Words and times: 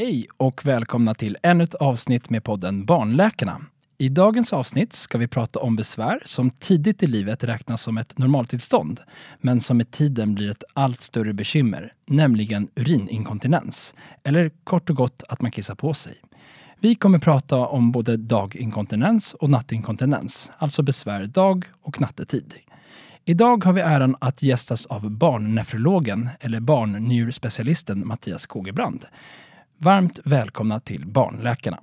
Hej 0.00 0.26
och 0.36 0.66
välkomna 0.66 1.14
till 1.14 1.36
ännu 1.42 1.64
ett 1.64 1.74
avsnitt 1.74 2.30
med 2.30 2.44
podden 2.44 2.84
Barnläkarna. 2.84 3.60
I 3.98 4.08
dagens 4.08 4.52
avsnitt 4.52 4.92
ska 4.92 5.18
vi 5.18 5.28
prata 5.28 5.58
om 5.58 5.76
besvär 5.76 6.22
som 6.24 6.50
tidigt 6.50 7.02
i 7.02 7.06
livet 7.06 7.44
räknas 7.44 7.82
som 7.82 7.98
ett 7.98 8.18
normaltillstånd, 8.18 9.00
men 9.40 9.60
som 9.60 9.76
med 9.76 9.90
tiden 9.90 10.34
blir 10.34 10.50
ett 10.50 10.64
allt 10.74 11.00
större 11.00 11.32
bekymmer, 11.32 11.92
nämligen 12.06 12.68
urininkontinens. 12.74 13.94
Eller 14.24 14.50
kort 14.64 14.90
och 14.90 14.96
gott 14.96 15.22
att 15.28 15.42
man 15.42 15.50
kissar 15.50 15.74
på 15.74 15.94
sig. 15.94 16.14
Vi 16.80 16.94
kommer 16.94 17.18
prata 17.18 17.56
om 17.56 17.92
både 17.92 18.16
daginkontinens 18.16 19.34
och 19.34 19.50
nattinkontinens, 19.50 20.50
alltså 20.58 20.82
besvär 20.82 21.26
dag 21.26 21.64
och 21.82 22.00
nattetid. 22.00 22.54
Idag 23.24 23.64
har 23.64 23.72
vi 23.72 23.80
äran 23.80 24.16
att 24.20 24.42
gästas 24.42 24.86
av 24.86 25.10
barnnefrologen, 25.10 26.28
eller 26.40 26.60
barnnjurspecialisten 26.60 28.06
Mattias 28.06 28.46
Kogebrand. 28.46 29.04
Varmt 29.80 30.20
välkomna 30.24 30.80
till 30.80 31.06
Barnläkarna. 31.06 31.78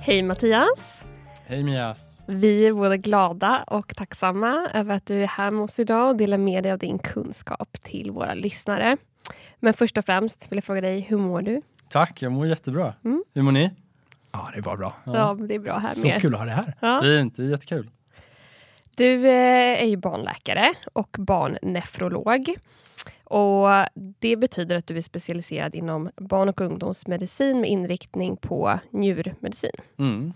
Hej 0.00 0.22
Mattias! 0.22 1.06
Hej 1.46 1.62
Mia! 1.62 1.96
Vi 2.26 2.66
är 2.66 2.72
både 2.72 2.98
glada 2.98 3.64
och 3.66 3.96
tacksamma 3.96 4.70
över 4.74 4.94
att 4.94 5.06
du 5.06 5.22
är 5.22 5.26
här 5.26 5.50
med 5.50 5.64
oss 5.64 5.78
idag 5.78 6.08
och 6.08 6.16
delar 6.16 6.38
med 6.38 6.62
dig 6.62 6.72
av 6.72 6.78
din 6.78 6.98
kunskap 6.98 7.76
till 7.82 8.10
våra 8.10 8.34
lyssnare. 8.34 8.96
Men 9.60 9.74
först 9.74 9.98
och 9.98 10.04
främst 10.04 10.46
vill 10.52 10.56
jag 10.56 10.64
fråga 10.64 10.80
dig, 10.80 11.00
hur 11.00 11.18
mår 11.18 11.42
du? 11.42 11.62
Tack, 11.88 12.22
jag 12.22 12.32
mår 12.32 12.46
jättebra. 12.46 12.94
Mm. 13.04 13.24
Hur 13.34 13.42
mår 13.42 13.52
ni? 13.52 13.70
Ja, 14.32 14.50
det 14.54 14.60
var 14.60 14.76
bra. 14.76 14.96
Ja, 15.04 15.16
ja 15.16 15.46
det 15.46 15.54
är 15.54 15.58
bra 15.58 15.78
här 15.78 15.90
Så 15.90 16.06
med. 16.06 16.20
kul 16.20 16.34
att 16.34 16.40
ha 16.40 16.46
dig 16.46 16.54
här. 16.54 16.74
Ja. 16.80 17.00
Fint, 17.02 17.36
det 17.36 17.42
är 17.42 17.46
jättekul. 17.48 17.90
Du 18.96 19.28
eh, 19.28 19.82
är 19.82 19.86
ju 19.86 19.96
barnläkare 19.96 20.74
och 20.92 21.16
barnnefrolog. 21.18 22.54
Och 23.24 23.68
det 24.18 24.36
betyder 24.36 24.76
att 24.76 24.86
du 24.86 24.96
är 24.96 25.02
specialiserad 25.02 25.74
inom 25.74 26.10
barn 26.16 26.48
och 26.48 26.60
ungdomsmedicin 26.60 27.60
med 27.60 27.70
inriktning 27.70 28.36
på 28.36 28.80
njurmedicin. 28.90 29.70
Mm. 29.98 30.32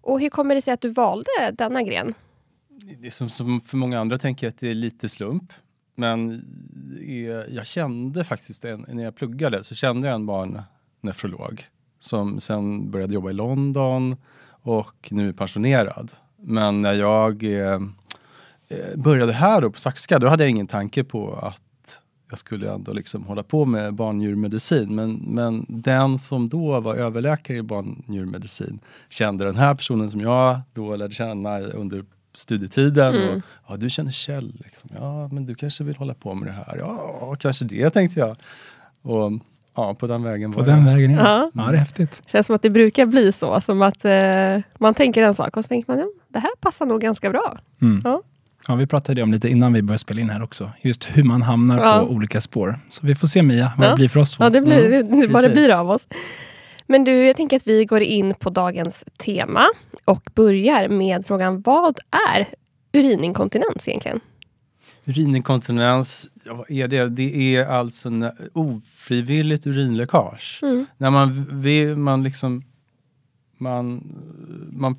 Och 0.00 0.20
hur 0.20 0.30
kommer 0.30 0.54
det 0.54 0.62
sig 0.62 0.74
att 0.74 0.80
du 0.80 0.88
valde 0.88 1.50
denna 1.52 1.82
gren? 1.82 2.14
Det 2.68 3.06
är 3.06 3.10
som, 3.10 3.28
som 3.28 3.60
för 3.60 3.76
många 3.76 4.00
andra 4.00 4.18
tänker 4.18 4.46
jag 4.46 4.50
att 4.50 4.60
det 4.60 4.70
är 4.70 4.74
lite 4.74 5.08
slump. 5.08 5.52
Men 5.94 6.44
jag 7.48 7.66
kände 7.66 8.24
faktiskt, 8.24 8.64
en, 8.64 8.86
när 8.88 9.04
jag 9.04 9.16
pluggade, 9.16 9.64
så 9.64 9.74
kände 9.74 10.08
jag 10.08 10.14
en 10.14 10.26
barnnefrolog 10.26 11.64
som 12.00 12.40
sen 12.40 12.90
började 12.90 13.14
jobba 13.14 13.30
i 13.30 13.32
London 13.32 14.16
och 14.62 15.08
nu 15.10 15.28
är 15.28 15.32
pensionerad. 15.32 16.12
Men 16.36 16.82
när 16.82 16.92
jag 16.92 17.42
eh, 17.42 17.80
började 18.96 19.32
här 19.32 19.60
då 19.60 19.70
på 19.70 19.78
Saxka, 19.78 20.18
då 20.18 20.28
hade 20.28 20.42
jag 20.42 20.50
ingen 20.50 20.66
tanke 20.66 21.04
på 21.04 21.34
att 21.34 21.62
jag 22.30 22.38
skulle 22.38 22.72
ändå 22.72 22.92
liksom 22.92 23.24
hålla 23.24 23.42
på 23.42 23.64
med 23.64 23.94
barndjurmedicin. 23.94 24.94
Men, 24.94 25.12
men 25.14 25.66
den 25.68 26.18
som 26.18 26.48
då 26.48 26.80
var 26.80 26.94
överläkare 26.94 27.56
i 27.56 27.62
barndjurmedicin 27.62 28.80
kände 29.08 29.44
den 29.44 29.56
här 29.56 29.74
personen 29.74 30.10
som 30.10 30.20
jag 30.20 30.60
då 30.72 30.96
lärde 30.96 31.14
känna 31.14 31.60
under 31.60 32.04
studietiden. 32.32 33.14
Mm. 33.14 33.36
Och, 33.36 33.42
ja, 33.68 33.76
du 33.76 33.90
känner 33.90 34.10
Kjell. 34.10 34.60
Liksom. 34.64 34.90
Ja, 34.94 35.28
men 35.28 35.46
du 35.46 35.54
kanske 35.54 35.84
vill 35.84 35.96
hålla 35.96 36.14
på 36.14 36.34
med 36.34 36.48
det 36.48 36.52
här. 36.52 36.76
Ja, 36.78 37.36
kanske 37.40 37.64
det 37.64 37.90
tänkte 37.90 38.20
jag. 38.20 38.36
Och 39.02 39.32
ja, 39.76 39.94
på 39.94 40.06
den 40.06 40.22
vägen 40.22 40.52
På 40.52 40.58
var 40.60 40.66
den 40.66 40.86
jag. 40.86 40.94
vägen, 40.94 41.10
ja. 41.10 41.22
Ja. 41.22 41.50
Ja, 41.54 41.62
det 41.70 41.76
är 41.76 41.78
häftigt. 41.78 42.22
känns 42.26 42.46
som 42.46 42.56
att 42.56 42.62
det 42.62 42.70
brukar 42.70 43.06
bli 43.06 43.32
så, 43.32 43.60
som 43.60 43.82
att 43.82 44.04
eh, 44.04 44.12
man 44.78 44.94
tänker 44.94 45.22
en 45.22 45.34
sak 45.34 45.56
och 45.56 45.64
så 45.64 45.68
tänker 45.68 45.92
man, 45.92 45.98
ja, 46.00 46.06
det 46.28 46.38
här 46.38 46.50
passar 46.60 46.86
nog 46.86 47.00
ganska 47.00 47.30
bra. 47.30 47.58
Mm. 47.82 48.00
Ja. 48.04 48.22
Ja, 48.68 48.74
vi 48.74 48.86
pratade 48.86 49.22
om 49.22 49.32
lite 49.32 49.48
innan 49.48 49.72
vi 49.72 49.82
började 49.82 49.98
spela 49.98 50.20
in 50.20 50.30
här 50.30 50.42
också. 50.42 50.70
Just 50.80 51.04
hur 51.04 51.22
man 51.22 51.42
hamnar 51.42 51.78
Ja. 51.84 52.00
på 52.06 52.12
olika 52.12 52.40
spår. 52.40 52.78
Så 52.88 53.06
vi 53.06 53.14
får 53.14 53.26
se 53.26 53.42
Mia, 53.42 53.72
vad 53.78 53.86
Ja. 53.86 53.90
det 53.90 53.96
blir 53.96 54.08
för 54.08 54.20
oss 54.20 54.32
två. 54.32 54.44
Ja, 54.44 54.50
det 54.50 54.60
blir 54.60 54.92
Mm, 55.00 55.32
bara 55.32 55.42
det 55.42 55.50
blir 55.50 55.74
av 55.74 55.90
oss. 55.90 56.08
Men 56.86 57.04
du, 57.04 57.26
jag 57.26 57.36
tänker 57.36 57.56
att 57.56 57.66
vi 57.66 57.84
går 57.84 58.00
in 58.00 58.34
på 58.34 58.50
dagens 58.50 59.04
tema 59.18 59.66
och 60.04 60.22
börjar 60.34 60.88
med 60.88 61.26
frågan, 61.26 61.60
vad 61.62 61.98
är 62.36 62.46
urininkontinens 62.92 63.88
egentligen? 63.88 64.20
Urininkontinens, 65.10 66.30
vad 66.44 66.70
är 66.70 66.88
det? 66.88 67.08
Det 67.08 67.56
är 67.56 67.66
alltså 67.66 68.10
när, 68.10 68.32
ofrivilligt 68.52 69.66
urinläckage. 69.66 70.60
Mm. 70.62 70.86
När 70.96 71.10
man, 71.10 71.46
vi, 71.50 71.94
man 71.96 72.22
liksom 72.22 72.62
man, 73.60 74.02
man 74.72 74.96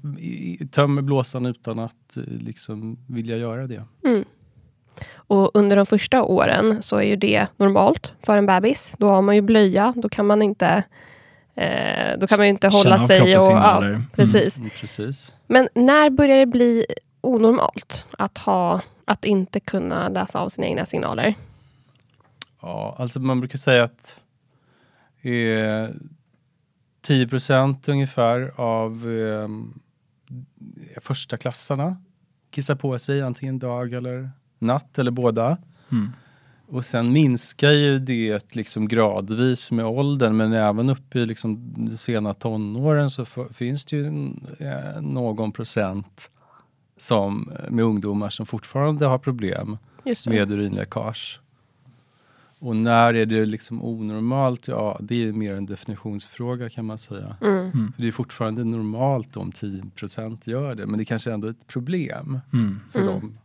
tömmer 0.72 1.02
blåsan 1.02 1.46
utan 1.46 1.80
att 1.80 2.18
eh, 2.18 2.24
liksom 2.24 2.98
vilja 3.08 3.38
göra 3.38 3.68
det. 3.68 3.84
Mm. 4.06 4.26
Och 5.16 5.52
under 5.54 5.76
de 5.76 5.86
första 5.86 6.24
åren 6.24 6.82
så 6.82 6.98
är 6.98 7.04
ju 7.04 7.16
det 7.16 7.48
normalt 7.58 8.14
för 8.24 8.38
en 8.38 8.46
bebis. 8.46 8.94
Då 8.98 9.08
har 9.08 9.22
man 9.22 9.36
ju 9.36 9.42
blöja, 9.42 9.94
då 9.96 10.10
kan 10.10 10.26
man 10.26 10.42
inte 10.42 10.84
eh, 11.56 12.20
då 12.20 12.28
kan 12.28 12.38
man 12.38 12.46
ju 12.46 12.50
inte 12.50 12.68
hålla 12.68 12.96
Känna 12.96 13.08
sig. 13.08 13.22
Och, 13.22 13.42
kroppens 13.42 13.48
ja, 13.48 14.02
precis. 14.16 14.58
Mm, 14.58 14.70
precis. 14.70 15.34
Men 15.48 15.70
när 15.76 16.10
börjar 16.10 16.38
det 16.38 16.46
bli 16.46 16.86
onormalt 17.22 18.06
att, 18.18 18.38
ha, 18.38 18.82
att 19.06 19.26
inte 19.26 19.60
kunna 19.60 20.10
läsa 20.10 20.40
av 20.40 20.50
sina 20.50 20.68
egna 20.68 20.86
signaler? 20.86 21.36
Ja, 22.62 22.96
alltså 22.98 23.20
man 23.20 23.40
brukar 23.40 23.58
säga 23.58 23.84
att 23.84 24.20
eh, 25.22 25.90
10% 27.08 27.90
ungefär 27.90 28.54
av 28.56 29.12
eh, 29.12 29.50
första 31.02 31.38
klassarna 31.38 31.98
kissar 32.50 32.76
på 32.76 33.00
sig 33.00 33.22
antingen 33.22 33.60
dag 33.60 33.94
eller 33.94 34.32
natt 34.60 35.00
eller 35.00 35.12
båda. 35.12 35.58
Mm. 35.92 36.12
Och 36.68 36.86
sen 36.86 37.12
minskar 37.12 37.72
ju 37.72 38.00
det 38.00 38.56
liksom 38.56 38.88
gradvis 38.88 39.72
med 39.72 39.86
åldern 39.86 40.38
men 40.38 40.54
även 40.54 40.90
uppe 40.90 41.20
i 41.20 41.26
liksom 41.26 41.74
de 41.86 41.98
sena 41.98 42.34
tonåren 42.34 43.10
så 43.10 43.26
finns 43.54 43.86
det 43.86 43.96
ju 43.96 44.06
eh, 44.60 45.02
någon 45.02 45.52
procent 45.52 46.30
som, 47.02 47.52
med 47.70 47.86
ungdomar 47.86 48.30
som 48.30 48.46
fortfarande 48.46 49.06
har 49.06 49.18
problem 49.18 49.78
med 50.28 50.52
urinläckage. 50.52 51.40
Och 52.60 52.76
när 52.76 53.14
är 53.14 53.26
det 53.26 53.46
liksom 53.46 53.84
onormalt? 53.84 54.68
Ja, 54.68 54.98
det 55.02 55.24
är 55.28 55.32
mer 55.32 55.54
en 55.56 55.66
definitionsfråga 55.66 56.70
kan 56.70 56.86
man 56.86 56.98
säga. 56.98 57.36
Mm. 57.42 57.72
För 57.96 58.02
det 58.02 58.08
är 58.08 58.12
fortfarande 58.12 58.64
normalt 58.64 59.38
om 59.38 59.52
10% 59.52 60.38
gör 60.50 60.76
det, 60.76 60.86
men 60.86 60.98
det 61.00 61.06
kanske 61.06 61.32
ändå 61.34 61.48
är 61.48 61.52
ett 61.52 61.68
problem 61.68 62.40
Mm. 62.54 62.80
för 62.92 63.00
Mm. 63.00 63.14
dem. 63.14 63.38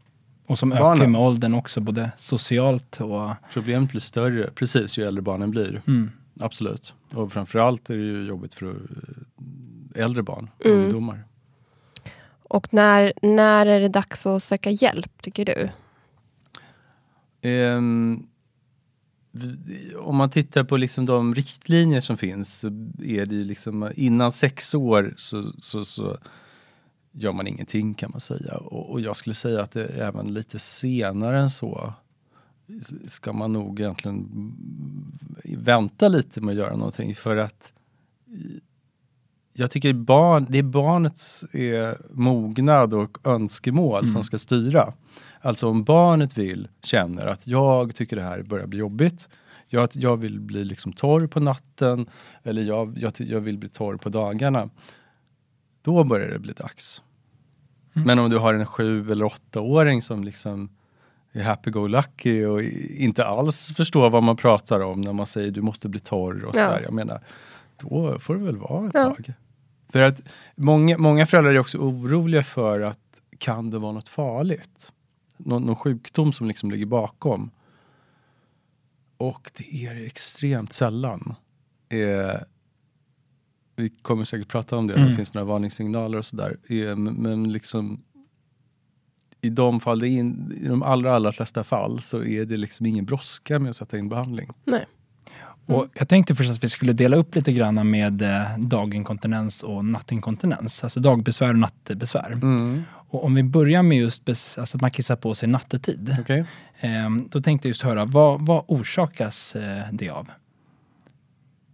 Och 0.47 0.59
som 0.59 0.72
ökar 0.72 0.83
Barnen. 0.83 1.12
med 1.12 1.21
åldern 1.21 1.55
också, 1.55 1.81
både 1.81 2.11
socialt 2.19 3.00
och... 3.00 3.31
Problemet 3.53 3.91
blir 3.91 4.00
större, 4.00 4.50
precis 4.55 4.99
ju 4.99 5.05
äldre 5.06 5.22
barnen 5.22 5.50
blir. 5.50 5.83
Mm. 5.87 6.11
Absolut. 6.41 6.95
Och 7.15 7.33
framförallt 7.33 7.91
är 7.91 7.97
det 7.97 8.03
ju 8.03 8.27
jobbigt 8.27 8.55
för 8.55 8.66
eh, 8.66 10.05
äldre 10.05 10.22
barn, 10.22 10.50
Mm. 10.65 10.78
ungdomar. 10.78 11.25
Och 12.49 12.75
när, 12.75 13.12
när 13.23 13.67
är 13.67 13.81
det 13.81 13.89
dags 13.89 14.27
att 14.27 14.43
söka 14.43 14.71
hjälp, 14.71 15.23
tycker 15.23 15.45
du? 15.45 15.71
Um, 17.49 18.27
om 19.99 20.17
man 20.17 20.31
tittar 20.31 20.65
på 20.65 20.77
liksom 20.77 21.07
de 21.07 21.34
riktlinjer 21.34 22.01
som 22.01 22.17
finns 22.17 22.59
så 22.59 22.67
är 23.03 23.27
det 23.27 23.34
ju 23.34 23.45
liksom 23.45 23.91
innan 23.95 24.33
sex 24.33 24.75
år 24.75 25.15
så, 25.17 25.43
så, 25.43 25.84
så 25.84 26.19
gör 27.12 27.33
man 27.33 27.47
ingenting 27.47 27.95
kan 27.95 28.11
man 28.11 28.21
säga. 28.21 28.57
Och, 28.57 28.91
och 28.91 29.01
jag 29.01 29.17
skulle 29.17 29.34
säga 29.34 29.63
att 29.63 29.73
det 29.73 29.84
är 29.84 30.09
även 30.09 30.34
lite 30.34 30.59
senare 30.59 31.39
än 31.39 31.51
så 31.51 31.93
ska 33.07 33.33
man 33.33 33.53
nog 33.53 33.81
egentligen 33.81 34.28
vänta 35.45 36.09
lite 36.09 36.41
med 36.41 36.53
att 36.53 36.59
göra 36.59 36.77
någonting 36.77 37.15
för 37.15 37.37
att 37.37 37.73
jag 39.59 39.71
tycker 39.71 39.93
barn, 39.93 40.47
det 40.49 40.59
är 40.59 40.62
barnets 40.62 41.44
eh, 41.44 41.94
mognad 42.11 42.94
och 42.94 43.19
önskemål 43.25 43.99
Mm. 43.99 44.09
som 44.09 44.25
ska 44.25 44.39
styra. 44.39 44.92
Alltså 45.41 45.69
om 45.69 45.84
barnet 45.84 46.39
vill, 46.39 46.69
känner 46.83 47.27
att 47.27 47.47
jag 47.47 47.95
tycker 47.95 48.16
det 48.16 48.22
här 48.22 48.42
börjar 48.42 48.66
bli 48.66 48.78
jobbigt. 48.78 49.28
Jag, 49.69 49.89
jag 49.92 50.16
vill 50.16 50.41
bli 50.41 50.65
liksom 50.65 50.92
torr 50.92 51.27
på 51.27 51.41
natten 51.41 52.07
eller 52.42 52.63
jag, 52.63 52.98
jag, 52.98 53.13
jag 53.19 53.41
vill 53.41 53.59
bli 53.59 53.69
torr 53.69 53.97
på 53.97 54.09
dagarna. 54.09 54.71
Då 55.83 56.04
börjar 56.04 56.28
det 56.28 56.39
bli 56.39 56.53
dags. 56.53 57.03
Mm. 57.95 58.07
Men 58.07 58.19
om 58.19 58.30
du 58.30 58.39
har 58.39 58.54
en 58.54 58.66
sju 58.66 59.10
eller 59.13 59.25
åttaåring 59.25 60.03
som 60.03 60.25
liksom 60.25 60.69
är 61.33 61.42
happy-go-lucky 61.42 62.45
och 62.45 62.63
inte 62.98 63.25
alls 63.27 63.72
förstår 63.77 64.10
vad 64.10 64.22
man 64.22 64.36
pratar 64.36 64.80
om 64.80 65.01
när 65.01 65.13
man 65.13 65.27
säger 65.27 65.51
du 65.51 65.63
måste 65.63 65.89
bli 65.89 66.01
torr 66.01 66.45
och 66.45 66.57
Ja. 66.57 66.69
sådär. 66.69 66.80
Jag 66.84 66.92
menar, 66.92 67.21
då 67.80 68.19
får 68.19 68.34
det 68.34 68.45
väl 68.45 68.57
vara 68.57 68.86
ett 68.86 68.95
Ja. 68.95 69.04
tag. 69.04 69.33
För 69.88 69.98
att 70.00 70.21
många, 70.56 70.98
många 70.98 71.27
föräldrar 71.27 71.53
är 71.53 71.59
också 71.59 71.78
oroliga 71.78 72.42
för 72.42 72.80
att 72.80 73.22
kan 73.38 73.71
det 73.71 73.78
vara 73.78 73.92
något 73.92 74.09
farligt? 74.09 74.92
Nå, 75.36 75.59
någon 75.59 75.77
sjukdom 75.77 76.33
som 76.33 76.48
liksom 76.48 76.71
ligger 76.71 76.86
bakom. 76.86 77.50
Och 79.16 79.50
det 79.56 79.86
är 79.86 80.06
extremt 80.06 80.72
sällan. 80.72 81.34
Eh, 81.88 82.41
vi 83.77 83.88
kommer 83.88 84.24
säkert 84.24 84.48
prata 84.48 84.77
om 84.77 84.86
det, 84.86 84.94
Mm. 84.94 85.09
det 85.09 85.15
finns 85.15 85.34
några 85.34 85.44
varningssignaler 85.44 86.18
och 86.18 86.27
sådär. 86.27 86.56
Eh, 86.68 86.97
men, 86.97 87.15
men 87.15 87.53
liksom 87.53 88.03
i 89.41 89.50
de 89.50 89.80
fall, 89.80 90.04
in, 90.04 90.53
i 90.62 90.68
de 90.68 90.82
allra, 90.82 91.15
allra 91.15 91.32
flesta 91.32 91.65
fall 91.65 92.00
så 92.00 92.22
är 92.24 92.44
det 92.44 92.56
liksom 92.56 92.86
ingen 92.86 93.04
brådska 93.04 93.59
med 93.59 93.71
att 93.71 93.77
sätta 93.77 93.98
in 93.98 94.09
behandling. 94.09 94.48
Nej. 94.65 94.86
Och 95.66 95.86
jag 95.95 96.09
tänkte 96.09 96.34
först 96.34 96.51
att 96.51 96.65
vi 96.65 96.68
skulle 96.68 96.92
dela 96.92 97.16
upp 97.16 97.34
lite 97.34 97.53
grann 97.53 97.91
med 97.91 98.22
eh, 98.22 98.59
daginkontinens 98.59 99.63
och 99.63 99.84
nattinkontinens. 99.84 100.84
Alltså 100.84 101.01
dagbesvär 101.01 101.48
och 101.48 101.59
nattbesvär. 101.59 102.33
Mm. 102.33 102.83
Och 103.09 103.24
om 103.24 103.34
vi 103.34 103.42
börjar 103.42 103.83
med 103.83 103.98
just 103.98 104.28
alltså 104.28 104.63
att 104.63 104.80
man 104.80 104.91
kissar 104.91 105.16
på 105.16 105.34
sig 105.34 105.48
nattetid. 105.48 106.16
Okej. 106.21 106.45
Ehm, 106.80 107.28
då 107.28 107.41
tänkte 107.41 107.68
jag 107.68 107.71
just 107.71 107.83
höra, 107.83 108.04
vad, 108.04 108.47
vad 108.47 108.65
orsakas 108.68 109.57
eh, 109.57 109.84
det 109.92 110.09
av? 110.09 110.30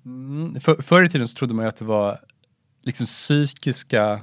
Mm. 0.04 0.60
För, 0.60 0.82
förr 0.82 1.02
i 1.02 1.08
tiden 1.08 1.28
så 1.28 1.36
trodde 1.36 1.54
man 1.54 1.64
ju 1.64 1.68
att 1.68 1.76
det 1.76 1.84
var 1.84 2.20
liksom 2.82 3.06
psykiska, 3.06 4.20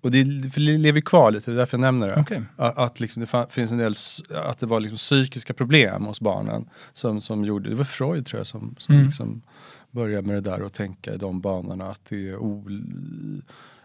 och 0.00 0.10
det, 0.10 0.50
för 0.52 0.60
det 0.60 0.78
lever 0.78 1.00
kvar 1.00 1.30
lite, 1.30 1.50
det 1.50 1.54
är 1.54 1.58
därför 1.58 1.76
jag 1.78 1.80
nämner 1.80 2.08
det. 2.08 2.20
Okej. 2.20 2.42
Att, 2.56 2.78
att 2.78 3.00
liksom 3.00 3.20
det 3.22 3.46
finns 3.50 3.72
en 3.72 3.78
del, 3.78 3.94
att 4.34 4.58
det 4.58 4.66
var 4.66 4.80
liksom 4.80 4.96
psykiska 4.96 5.54
problem 5.54 6.04
hos 6.04 6.20
barnen 6.20 6.68
som, 6.92 7.20
som 7.20 7.44
gjorde, 7.44 7.70
det 7.70 7.74
var 7.76 7.84
Freud 7.84 8.26
tror 8.26 8.40
jag 8.40 8.46
som, 8.46 8.74
som 8.78 8.94
Mm. 8.94 9.06
liksom 9.06 9.42
började 9.90 10.26
med 10.26 10.36
det 10.36 10.50
där 10.50 10.62
och 10.62 10.72
tänka 10.72 11.14
i 11.14 11.16
de 11.16 11.40
banorna 11.40 11.90
att 11.90 12.00
det 12.08 12.28
är 12.28 12.36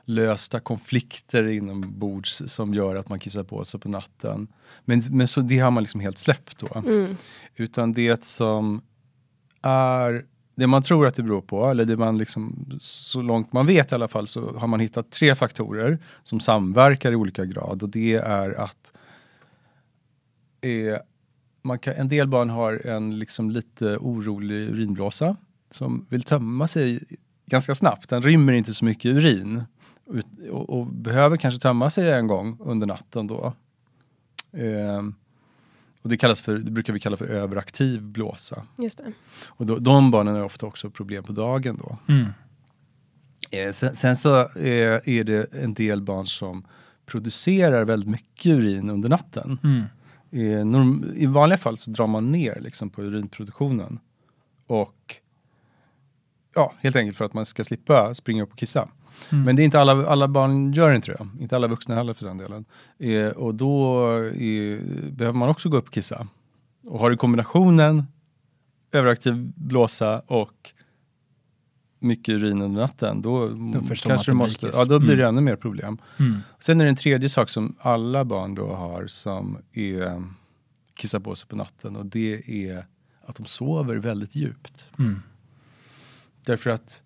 olösta 0.07 0.59
konflikter 0.59 1.47
inombords 1.47 2.41
som 2.45 2.73
gör 2.73 2.95
att 2.95 3.09
man 3.09 3.19
kissar 3.19 3.43
på 3.43 3.65
sig 3.65 3.79
på 3.79 3.89
natten. 3.89 4.47
Men, 4.85 5.03
men 5.09 5.27
så 5.27 5.41
det 5.41 5.59
har 5.59 5.71
man 5.71 5.83
liksom 5.83 5.99
helt 5.99 6.17
släppt 6.17 6.59
då. 6.59 6.81
Mm. 6.85 7.17
Utan 7.55 7.93
det 7.93 8.23
som 8.25 8.81
är 9.61 10.25
det 10.55 10.67
man 10.67 10.81
tror 10.81 11.07
att 11.07 11.15
det 11.15 11.23
beror 11.23 11.41
på, 11.41 11.65
eller 11.65 11.85
det 11.85 11.97
man 11.97 12.17
liksom, 12.17 12.65
så 12.81 13.21
långt 13.21 13.53
man 13.53 13.67
vet 13.67 13.91
i 13.91 13.95
alla 13.95 14.07
fall, 14.07 14.27
så 14.27 14.57
har 14.57 14.67
man 14.67 14.79
hittat 14.79 15.11
tre 15.11 15.35
faktorer 15.35 15.99
som 16.23 16.39
samverkar 16.39 17.11
i 17.11 17.15
olika 17.15 17.45
grad. 17.45 17.83
Och 17.83 17.89
det 17.89 18.15
är 18.15 18.51
att 18.51 18.93
eh, 20.61 20.97
man 21.61 21.79
kan, 21.79 21.93
en 21.93 22.09
del 22.09 22.27
barn 22.27 22.49
har 22.49 22.87
en 22.87 23.19
liksom 23.19 23.51
lite 23.51 23.97
orolig 23.97 24.69
urinblåsa 24.69 25.35
som 25.71 26.05
vill 26.09 26.23
tömma 26.23 26.67
sig 26.67 27.03
ganska 27.45 27.75
snabbt. 27.75 28.09
Den 28.09 28.21
rymmer 28.21 28.53
inte 28.53 28.73
så 28.73 28.85
mycket 28.85 29.05
urin 29.05 29.63
och, 30.51 30.69
och 30.69 30.87
behöver 30.87 31.37
kanske 31.37 31.61
tömma 31.61 31.89
sig 31.89 32.11
en 32.11 32.27
gång 32.27 32.57
under 32.59 32.87
natten 32.87 33.27
då. 33.27 33.53
Eh, 34.51 35.01
och 36.05 36.09
det, 36.09 36.17
kallas 36.17 36.41
för, 36.41 36.57
det 36.57 36.71
brukar 36.71 36.93
vi 36.93 36.99
kalla 36.99 37.17
för 37.17 37.25
överaktiv 37.25 38.01
blåsa. 38.01 38.63
Just 38.77 38.97
det. 38.97 39.11
Och 39.45 39.65
då, 39.65 39.77
de 39.79 40.11
barnen 40.11 40.35
har 40.35 40.43
ofta 40.43 40.65
också 40.65 40.89
problem 40.89 41.23
på 41.23 41.31
dagen 41.31 41.77
då. 41.77 41.97
Mm. 42.13 42.25
Eh, 43.51 43.71
sen, 43.71 43.95
sen 43.95 44.15
så 44.15 44.39
eh, 44.39 45.01
är 45.05 45.23
det 45.23 45.53
en 45.53 45.73
del 45.73 46.01
barn 46.01 46.25
som 46.25 46.65
producerar 47.05 47.85
väldigt 47.85 48.09
mycket 48.09 48.45
urin 48.45 48.89
under 48.89 49.09
natten. 49.09 49.59
Mm. 49.63 49.83
Eh, 50.31 50.65
norm, 50.65 51.13
I 51.15 51.25
vanliga 51.25 51.57
fall 51.57 51.77
så 51.77 51.91
drar 51.91 52.07
man 52.07 52.31
ner 52.31 52.59
liksom 52.61 52.89
på 52.89 53.03
urinproduktionen. 53.03 53.99
Och 54.67 55.15
ja, 56.55 56.73
helt 56.79 56.95
enkelt 56.95 57.17
för 57.17 57.25
att 57.25 57.33
man 57.33 57.45
ska 57.45 57.63
slippa 57.63 58.13
springa 58.13 58.43
upp 58.43 58.51
och 58.51 58.57
kissa. 58.57 58.89
Mm. 59.31 59.43
Men 59.43 59.55
det 59.55 59.61
är 59.61 59.63
inte 59.63 59.79
alla, 59.79 60.07
alla 60.07 60.27
barn 60.27 60.73
gör 60.73 60.93
inte 60.93 61.11
det. 61.11 61.27
Inte 61.39 61.55
alla 61.55 61.67
vuxna 61.67 61.95
heller 61.95 62.13
för 62.13 62.25
den 62.25 62.37
delen. 62.37 62.65
Eh, 62.97 63.27
och 63.27 63.55
då 63.55 64.03
eh, 64.23 64.79
behöver 65.11 65.31
man 65.33 65.49
också 65.49 65.69
gå 65.69 65.77
upp 65.77 65.87
och 65.87 65.93
kissa. 65.93 66.27
Och 66.83 66.99
har 66.99 67.09
du 67.09 67.17
kombinationen 67.17 68.03
överaktiv 68.91 69.51
blåsa 69.55 70.19
och 70.19 70.73
mycket 71.99 72.29
urin 72.29 72.61
under 72.61 72.81
natten, 72.81 73.21
då, 73.21 73.47
Då 73.47 73.81
kanske 73.95 74.31
du 74.31 74.31
det 74.31 74.37
måste, 74.37 74.71
ja 74.73 74.85
då 74.85 74.99
blir 74.99 75.15
det 75.17 75.23
Mm. 75.23 75.35
ännu 75.35 75.41
mer 75.41 75.55
problem. 75.55 75.97
Mm. 76.19 76.37
Sen 76.59 76.81
är 76.81 76.85
det 76.85 76.89
en 76.89 76.95
tredje 76.95 77.29
sak 77.29 77.49
som 77.49 77.75
alla 77.79 78.25
barn 78.25 78.55
då 78.55 78.67
har 78.73 79.07
som 79.07 79.57
är 79.73 80.23
kissar 80.95 81.19
på 81.19 81.35
sig 81.35 81.47
på 81.47 81.55
natten 81.55 81.95
och 81.95 82.05
det 82.05 82.49
är 82.67 82.85
att 83.25 83.35
de 83.35 83.45
sover 83.45 83.95
väldigt 83.95 84.35
djupt. 84.35 84.85
Mm. 84.99 85.21
Därför 86.45 86.69
att 86.69 87.01
eh, 87.01 87.04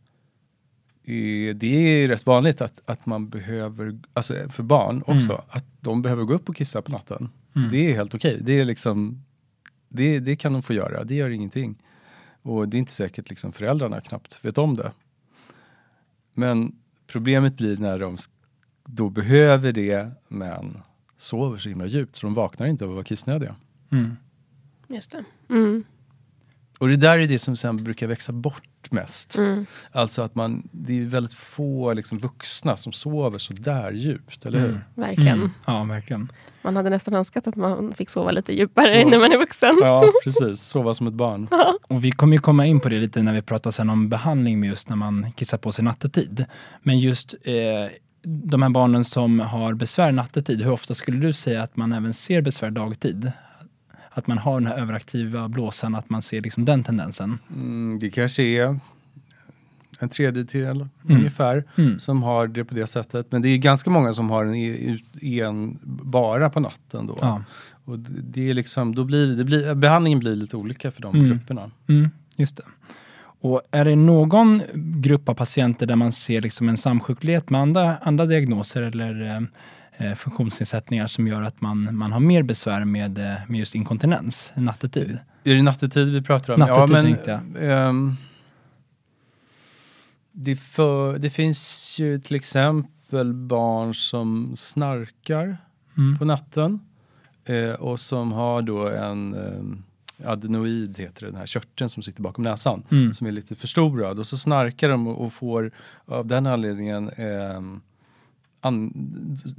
det 1.54 1.68
är 2.04 2.08
rätt 2.08 2.26
vanligt 2.26 2.62
att, 2.62 2.82
att 2.86 3.06
man 3.06 3.30
behöver, 3.30 4.00
alltså 4.14 4.50
för 4.50 4.64
barn 4.64 5.04
också, 5.08 5.32
Mm. 5.34 5.46
att 5.50 5.66
de 5.82 6.02
behöver 6.02 6.24
gå 6.24 6.34
upp 6.34 6.50
och 6.50 6.56
kissa 6.56 6.82
på 6.82 6.92
natten. 6.92 7.30
Mm. 7.56 7.72
Det 7.72 7.92
är 7.92 7.96
helt 7.96 8.16
okej. 8.16 8.38
Det 8.42 8.60
är 8.60 8.66
liksom, 8.66 9.24
det, 9.90 10.20
det 10.20 10.36
kan 10.36 10.54
de 10.54 10.64
få 10.64 10.74
göra, 10.74 11.04
det 11.04 11.16
gör 11.16 11.30
ingenting. 11.30 11.76
Och 12.42 12.70
det 12.70 12.78
är 12.78 12.80
inte 12.80 12.92
säkert 12.92 13.30
liksom 13.30 13.52
föräldrarna 13.52 14.02
knappt 14.02 14.40
vet 14.46 14.58
om 14.58 14.76
det. 14.76 14.92
Men 16.34 16.76
problemet 17.08 17.58
blir 17.58 17.78
när 17.78 18.00
de 18.00 18.18
då 18.86 19.10
behöver 19.10 19.72
det, 19.72 20.12
men 20.28 20.78
sover 21.18 21.58
så 21.58 21.70
himla 21.70 21.86
djupt 21.86 22.16
så 22.16 22.26
de 22.28 22.34
vaknar 22.34 22.68
inte 22.68 22.86
av 22.86 22.92
att 22.92 22.96
vara 22.96 23.04
kissnödiga. 23.04 23.56
Mm. 23.92 24.16
Just 24.88 25.12
det. 25.12 25.24
Mm. 25.50 25.84
Och 26.80 26.88
det 26.88 26.96
där 26.96 27.20
är 27.20 27.28
det 27.28 27.40
som 27.40 27.56
sen 27.56 27.84
brukar 27.84 28.08
växa 28.08 28.32
bort 28.32 28.92
mest. 28.92 29.38
Mm. 29.38 29.66
Alltså 29.92 30.22
att 30.22 30.36
man, 30.36 30.68
det 30.72 31.00
är 31.00 31.06
väldigt 31.06 31.34
få 31.34 31.94
liksom 31.94 32.20
vuxna 32.20 32.78
som 32.78 32.92
sover 32.94 33.38
så 33.38 33.54
där 33.54 33.92
djupt, 33.92 34.46
eller 34.46 34.60
hur? 34.60 34.70
Mm. 34.70 34.82
Verkligen. 34.96 35.38
Mm. 35.38 35.50
Ja, 35.68 35.84
verkligen. 35.84 36.32
Man 36.62 36.76
hade 36.76 36.90
nästan 36.90 37.14
önskat 37.14 37.48
att 37.48 37.56
man 37.56 37.94
fick 37.94 38.10
sova 38.10 38.32
lite 38.32 38.54
djupare 38.54 39.02
Så- 39.04 39.10
när 39.10 39.20
man 39.20 39.32
är 39.32 39.38
vuxen. 39.38 39.78
Ja, 39.82 40.12
precis. 40.24 40.62
Sova 40.62 40.94
som 40.94 41.08
ett 41.08 41.14
barn. 41.14 41.48
Och 41.88 42.04
vi 42.06 42.12
kommer 42.12 42.34
ju 42.36 42.42
komma 42.42 42.66
in 42.66 42.80
på 42.80 42.90
det 42.90 43.00
lite 43.00 43.22
när 43.22 43.34
vi 43.34 43.42
pratar 43.42 43.72
sen 43.72 43.90
om 43.90 44.10
behandling 44.10 44.60
med 44.60 44.70
just 44.70 44.90
när 44.90 44.96
man 44.96 45.32
kissar 45.32 45.58
på 45.58 45.72
sig 45.72 45.86
nattetid. 45.86 46.46
Men 46.84 47.00
just 47.00 47.34
eh, 47.44 47.92
de 48.24 48.62
här 48.62 48.70
barnen 48.70 49.06
som 49.06 49.40
har 49.40 49.74
besvär 49.74 50.12
nattetid, 50.12 50.62
hur 50.62 50.72
ofta 50.72 50.96
skulle 50.96 51.18
du 51.28 51.34
säga 51.34 51.64
att 51.64 51.78
man 51.78 51.92
även 51.94 52.14
ser 52.14 52.42
besvär 52.42 52.72
dagtid? 52.72 53.32
Att 54.20 54.28
man 54.28 54.38
har 54.38 54.60
den 54.60 54.68
här 54.68 54.78
överaktiva 54.78 55.48
blåsan, 55.50 55.96
att 55.96 56.10
man 56.10 56.22
ser 56.22 56.42
liksom 56.42 56.66
den 56.66 56.84
tendensen? 56.84 57.40
Mm, 57.56 58.00
det 58.00 58.10
kanske 58.10 58.44
är 58.44 58.80
en 60.00 60.10
tredjedel 60.10 60.76
Mm. 60.76 60.90
ungefär 61.18 61.64
Mm. 61.78 62.00
som 62.00 62.24
har 62.24 62.48
det 62.48 62.66
på 62.66 62.74
det 62.76 62.88
sättet. 62.88 63.32
Men 63.32 63.42
det 63.42 63.50
är 63.50 63.58
ganska 63.58 63.90
många 63.90 64.14
som 64.14 64.30
har 64.30 64.46
en, 64.46 65.00
en 65.22 65.80
bara 66.04 66.50
på 66.50 66.60
natten 66.60 67.08
då. 67.08 67.18
Ja. 67.22 67.44
Och 67.86 68.00
det 68.00 68.50
är 68.50 68.54
liksom, 68.54 68.96
då 68.96 69.04
blir, 69.04 69.28
det 69.36 69.44
blir, 69.44 69.76
behandlingen 69.76 70.20
blir 70.20 70.36
lite 70.36 70.58
olika 70.58 70.92
för 70.92 71.02
de 71.02 71.16
Mm. 71.16 71.30
grupperna. 71.30 71.72
Mm, 71.88 72.10
just 72.36 72.58
det. 72.58 72.64
Och 73.42 73.62
är 73.72 73.86
det 73.86 73.96
någon 73.96 74.62
grupp 75.02 75.30
av 75.30 75.34
patienter 75.34 75.86
där 75.86 75.96
man 75.96 76.12
ser 76.12 76.42
liksom 76.42 76.70
en 76.70 76.78
samsjuklighet 76.78 77.50
med 77.50 77.62
andra, 77.62 77.98
andra 77.98 78.26
diagnoser 78.26 78.84
eller 78.84 79.36
eh, 79.36 79.42
funktionsnedsättningar 80.16 81.08
som 81.08 81.28
gör 81.28 81.42
att 81.42 81.62
man, 81.62 81.98
man 81.98 82.12
har 82.12 82.20
mer 82.20 82.44
besvär 82.44 82.86
med, 82.86 83.18
eh, 83.18 83.36
med 83.48 83.60
just 83.60 83.76
inkontinens 83.76 84.52
nattetid? 84.56 85.20
Är 85.44 85.56
det 85.56 85.62
nattetid 85.62 86.10
vi 86.14 86.22
pratar 86.22 86.54
om? 86.54 86.60
Nattetid 86.60 86.82
ja, 86.82 86.88
men, 86.88 87.06
tänkte 87.06 87.42
ehm, 87.60 88.16
det, 90.32 90.56
för, 90.56 91.18
det 91.18 91.30
finns 91.30 91.96
ju 92.00 92.20
till 92.20 92.36
exempel 92.36 93.34
barn 93.34 93.96
som 93.96 94.52
snarkar 94.56 95.58
Mm. 95.98 96.18
på 96.18 96.26
natten 96.26 96.80
eh, 97.46 97.70
och 97.72 98.00
som 98.00 98.32
har 98.32 98.62
då 98.62 98.90
en 98.90 99.34
eh, 99.34 100.30
adenoid, 100.32 100.98
heter 101.00 101.22
det, 101.26 101.32
den 101.32 101.36
här 101.40 101.46
körteln 101.46 101.90
som 101.90 102.04
sitter 102.04 102.22
bakom 102.22 102.44
näsan, 102.44 102.84
Mm. 102.92 103.14
som 103.14 103.28
är 103.28 103.32
lite 103.32 103.56
förstorad 103.56 104.20
och 104.20 104.28
så 104.28 104.38
snarkar 104.38 104.90
de 104.90 105.08
och, 105.08 105.34
får 105.34 105.72
av 106.06 106.28
den 106.28 106.48
anledningen 106.48 107.10
eh, 107.10 107.56
an, 107.56 107.82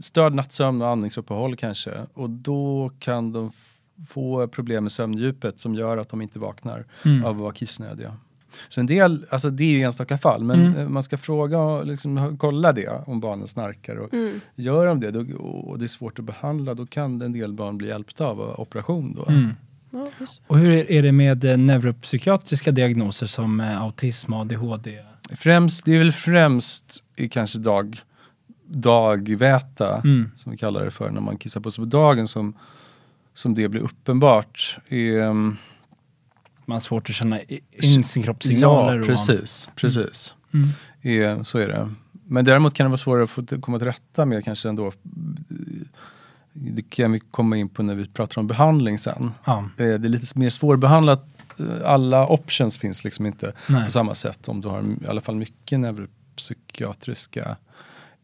störd 0.00 0.34
nattsömn 0.34 0.82
och 0.82 0.88
andningsuppehåll 0.88 1.56
kanske 1.56 2.06
och 2.14 2.30
då 2.30 2.90
kan 2.98 3.32
de 3.32 3.52
få 4.08 4.48
problem 4.48 4.84
med 4.84 4.92
sömndjupet 4.92 5.58
som 5.58 5.74
gör 5.74 5.96
att 5.98 6.08
de 6.08 6.22
inte 6.22 6.38
vaknar 6.38 6.84
Mm. 7.04 7.24
av 7.24 7.30
att 7.30 7.36
vara 7.36 7.52
kissnödiga. 7.52 8.16
Så 8.68 8.80
en 8.80 8.86
del, 8.86 9.26
alltså 9.30 9.50
det 9.50 9.64
är 9.64 9.68
ju 9.68 9.82
enstaka 9.82 10.18
fall, 10.18 10.44
men 10.44 10.60
Mm. 10.66 10.78
eh, 10.78 10.88
man 10.88 11.02
ska 11.02 11.18
fråga 11.18 11.58
och 11.58 11.86
liksom, 11.86 12.36
kolla 12.38 12.72
det 12.72 12.88
om 13.06 13.20
barnen 13.20 13.46
snarkar. 13.46 13.96
Och 13.96 14.14
Mm. 14.14 14.40
Gör 14.54 14.86
de 14.86 15.00
det 15.00 15.10
då, 15.10 15.36
och 15.38 15.78
det 15.78 15.84
är 15.84 15.88
svårt 15.88 16.18
att 16.18 16.24
behandla, 16.24 16.74
då 16.74 16.86
kan 16.86 17.22
en 17.22 17.32
del 17.32 17.52
barn 17.52 17.78
bli 17.78 17.88
hjälpta 17.88 18.26
av 18.26 18.40
operation. 18.60 19.14
Då. 19.14 19.24
Mm. 19.32 19.48
Ja. 19.90 20.06
Och 20.46 20.58
hur 20.58 20.90
är- 20.90 21.02
det 21.02 21.12
med 21.12 21.44
eh, 21.44 21.56
neuropsykiatriska 21.58 22.70
diagnoser 22.72 23.26
som 23.26 23.60
eh, 23.60 23.82
autism, 23.82 24.32
ADHD? 24.32 24.98
Främst, 25.36 25.84
det 25.84 25.94
är 25.94 25.98
väl 25.98 26.12
främst 26.12 27.04
i 27.16 27.28
kanske 27.28 27.58
dag, 27.58 27.98
dagväta, 28.70 29.96
Mm. 30.04 30.30
som 30.34 30.52
vi 30.52 30.58
kallar 30.58 30.84
det 30.84 30.90
för, 30.90 31.10
när 31.10 31.20
man 31.20 31.36
kissar 31.36 31.60
på 31.60 31.70
sig 31.70 31.82
på 31.84 31.86
dagen 31.90 32.28
som, 32.28 32.54
som 33.34 33.54
det 33.54 33.68
blir 33.68 33.80
uppenbart. 33.80 34.78
Ehm, 34.88 35.56
Man 36.66 36.74
har 36.74 36.80
svårt 36.80 37.08
att 37.10 37.14
känna 37.16 37.40
in 37.70 38.04
sin 38.04 38.22
kroppssignaler. 38.22 38.98
Ja, 38.98 39.04
precis. 39.06 39.68
precis. 39.76 40.34
Mm. 40.52 40.68
Eh, 41.38 41.42
så 41.42 41.58
är 41.58 41.68
det. 41.68 41.90
Men 42.26 42.44
däremot 42.44 42.74
kan 42.74 42.84
det 42.84 42.88
vara 42.88 42.96
svårare 42.98 43.24
att 43.24 43.30
få 43.30 43.60
komma 43.60 43.78
till 43.78 43.86
rätta 43.86 44.24
med 44.26 44.44
kanske 44.44 44.68
ändå. 44.68 44.92
Det 46.52 46.82
kan 46.82 47.12
vi 47.12 47.20
komma 47.20 47.56
in 47.56 47.68
på 47.68 47.82
när 47.82 47.94
vi 47.94 48.06
pratar 48.08 48.40
om 48.40 48.46
behandling 48.46 48.98
sen. 48.98 49.30
Ja, 49.44 49.58
Eh, 49.58 49.64
det 49.76 49.84
är 49.84 49.98
lite 49.98 50.38
mer 50.38 50.50
svårbehandlat. 50.50 51.26
Eh, 51.58 51.64
Alla 51.84 52.26
options 52.28 52.78
finns 52.78 53.04
liksom 53.04 53.26
inte 53.26 53.52
nej. 53.68 53.84
på 53.84 53.90
samma 53.90 54.14
sätt 54.14 54.48
om 54.48 54.60
du 54.60 54.68
har 54.68 54.82
i 55.04 55.06
alla 55.06 55.20
fall 55.20 55.34
mycket 55.36 55.80
neuropsykiatriska 55.80 57.56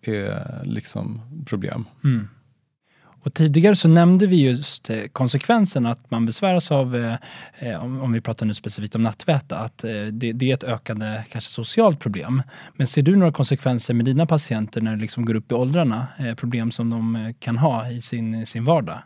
eh, 0.08 0.64
liksom 0.64 1.20
problem. 1.46 1.84
Mm. 2.04 2.28
Och 3.26 3.34
tidigare 3.34 3.76
så 3.76 3.88
nämnde 3.88 4.26
vi 4.26 4.42
just 4.42 4.90
eh, 4.90 5.02
konsekvensen 5.12 5.86
att 5.86 6.10
man 6.10 6.26
besväras 6.26 6.70
av, 6.70 6.96
eh, 6.96 7.14
eh, 7.58 7.84
om, 7.84 8.12
vi 8.12 8.20
pratar 8.20 8.46
nu 8.46 8.54
specifikt 8.54 8.94
om 8.94 9.02
nattväta, 9.02 9.58
att 9.58 9.78
det, 10.12 10.42
är 10.42 10.54
ett 10.54 10.64
ökande 10.64 11.22
kanske 11.30 11.50
socialt 11.50 12.00
problem. 12.00 12.42
Men 12.74 12.86
ser 12.86 13.02
du 13.02 13.16
några 13.16 13.32
konsekvenser 13.32 13.94
med 13.94 14.04
dina 14.04 14.26
patienter 14.26 14.80
när 14.80 14.96
det 14.96 15.00
liksom 15.00 15.24
går 15.24 15.34
upp 15.34 15.52
i 15.52 15.54
åldrarna? 15.54 16.06
Problem 16.36 16.70
som 16.70 16.90
de 16.90 17.34
kan 17.38 17.58
ha 17.58 17.90
i 17.90 18.02
sin, 18.02 18.46
sin 18.46 18.64
vardag? 18.64 18.98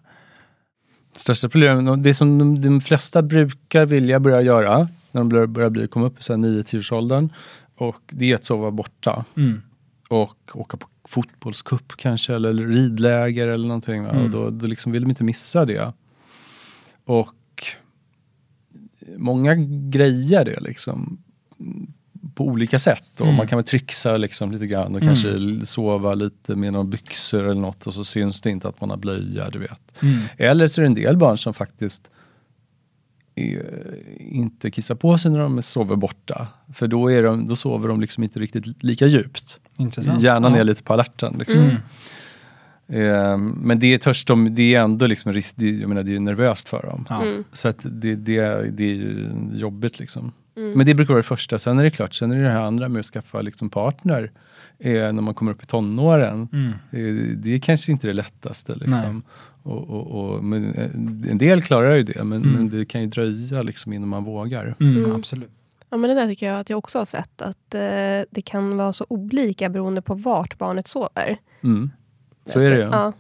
Största 1.15 1.49
problemet, 1.49 2.05
det 2.05 2.15
som 2.15 2.39
de, 2.39 2.61
de 2.61 2.81
flesta 2.81 3.23
brukar 3.23 3.87
vilja 3.87 4.21
börja 4.21 4.43
göra 4.43 4.89
när 5.11 5.21
de 5.21 5.29
börjar, 5.29 5.47
börjar 5.47 5.71
bli, 5.71 5.89
komma 5.89 6.07
upp 6.07 6.19
i 6.19 6.23
9-10-årsåldern, 6.23 7.29
och 7.77 8.01
det 8.11 8.31
är 8.31 8.35
att 8.35 8.45
sova 8.45 8.71
borta. 8.71 9.25
Mm. 9.37 9.63
Och 10.11 10.51
åka 10.55 10.77
på 10.77 10.89
fotbollscup 11.05 11.93
kanske 11.97 12.35
eller 12.35 12.55
ridläger 12.55 13.49
eller 13.49 13.69
någonting. 13.69 14.05
Mm. 14.05 14.23
Och 14.25 14.31
då, 14.31 14.51
då 14.51 14.67
liksom 14.67 14.93
vill 14.93 15.03
de 15.03 15.11
inte 15.11 15.25
missa 15.25 15.65
det. 15.65 15.93
Och 17.05 17.35
många 19.17 19.55
grejer 19.91 20.45
det 20.45 20.61
liksom 20.61 21.19
på 22.35 22.45
olika 22.45 22.79
sätt. 22.79 23.21
Och 23.21 23.27
Mm. 23.27 23.37
Man 23.37 23.47
kan 23.49 23.57
väl 23.57 23.65
trixa 23.65 24.17
liksom 24.17 24.53
lite 24.53 24.67
grann 24.67 24.95
och 24.95 25.03
Mm. 25.03 25.07
kanske 25.15 25.67
sova 25.67 26.15
lite 26.15 26.55
med 26.57 26.73
några 26.73 26.85
byxor 26.87 27.45
eller 27.45 27.61
något 27.61 27.87
och 27.87 27.95
så 27.95 28.05
syns 28.05 28.41
det 28.41 28.51
inte 28.51 28.69
att 28.69 28.81
man 28.81 28.91
har 28.91 28.97
blöja, 28.97 29.51
du 29.51 29.59
vet. 29.59 30.03
Mm. 30.03 30.19
Eller 30.37 30.67
så 30.67 30.81
är 30.81 30.83
det 30.83 30.87
en 30.87 30.95
del 30.95 31.17
barn 31.17 31.39
som 31.39 31.55
faktiskt 31.55 32.11
eh, 33.35 33.61
inte 34.19 34.71
kissar 34.71 34.95
på 34.95 35.19
sig 35.19 35.31
när 35.31 35.39
de 35.39 35.63
sover 35.63 35.97
borta. 35.97 36.49
För 36.75 36.89
då, 36.89 37.11
är 37.11 37.23
de, 37.23 37.47
då 37.49 37.57
sover 37.57 37.89
de 37.89 38.01
liksom 38.01 38.23
inte 38.25 38.41
riktigt 38.41 38.83
lika 38.83 39.07
djupt. 39.07 39.59
Intressant. 39.81 40.23
Hjärnan 40.23 40.53
Ja. 40.55 40.61
är 40.61 40.65
lite 40.65 40.83
på 40.83 40.93
alerten. 40.93 41.37
Liksom. 41.39 41.63
Mm. 41.63 41.77
Ehm, 42.89 43.49
men 43.63 43.79
det 43.79 43.99
törs 43.99 44.25
de, 44.25 44.55
det 44.55 44.75
är 44.75 44.81
ändå 44.83 45.07
liksom 45.07 45.33
risk, 45.33 45.55
det, 45.59 45.71
jag 45.71 45.89
menar, 45.89 46.03
det 46.03 46.15
är 46.17 46.21
nervöst 46.21 46.69
för 46.69 46.83
dem. 46.83 47.07
Ja. 47.09 47.23
Mm. 47.23 47.45
Så 47.53 47.69
att 47.69 47.79
det, 47.83 48.15
det, 48.15 48.71
det 48.71 48.85
är 48.85 48.95
ju 48.95 49.29
jobbigt 49.53 49.99
liksom. 49.99 50.33
Mm. 50.57 50.73
Men 50.73 50.87
det 50.87 50.95
brukar 50.95 51.15
vara 51.15 51.23
det 51.23 51.27
första, 51.29 51.59
sen 51.59 51.79
är 51.79 51.83
det 51.83 51.91
klart, 51.91 52.15
sen 52.15 52.33
är 52.33 52.37
det 52.37 52.43
det 52.43 52.49
här 52.51 52.61
andra 52.61 52.89
med 52.89 53.01
att 53.01 53.07
skaffa 53.07 53.43
liksom 53.43 53.71
partner 53.71 54.31
eh, 54.79 54.93
när 54.93 55.13
man 55.13 55.35
kommer 55.35 55.53
upp 55.53 55.63
i 55.63 55.67
tonåren. 55.67 56.49
Mm. 56.53 56.69
Eh, 56.69 57.37
det 57.37 57.55
är 57.55 57.59
kanske 57.59 57.93
inte 57.93 58.07
det 58.07 58.13
lättaste 58.13 58.75
liksom. 58.75 59.23
Och, 59.63 59.91
och, 59.91 60.07
och, 60.35 60.45
men, 60.45 60.75
eh, 60.75 61.31
en 61.31 61.39
del 61.39 61.63
klarar 61.63 61.95
ju 61.95 62.03
det, 62.03 62.25
men, 62.25 62.43
Mm. 62.43 62.55
men 62.55 62.69
det 62.71 62.85
kan 62.85 63.01
ju 63.01 63.07
dröja 63.07 63.63
liksom 63.63 63.93
innan 63.93 64.09
man 64.09 64.25
vågar. 64.25 64.77
Mm, 64.81 64.97
Mm. 65.05 65.17
Absolut. 65.17 65.51
Ja, 65.91 65.97
men 65.97 66.11
det 66.11 66.17
där 66.17 66.27
tycker 66.27 66.47
jag 66.47 66.61
att 66.61 66.71
jag 66.71 66.79
också 66.79 66.99
har 66.99 67.05
sett. 67.05 67.43
Att 67.43 67.75
eh, 67.75 67.81
det 68.31 68.43
kan 68.45 68.77
vara 68.77 68.93
så 68.93 69.07
olika 69.09 69.69
beroende 69.69 70.03
på 70.03 70.15
vart 70.15 70.59
barnet 70.59 70.89
sover. 70.89 71.37
Mm. 71.65 71.91
Så 72.47 72.59
är 72.59 72.71
det 72.71 72.77
ju. 72.77 72.83
Ja. 72.83 73.13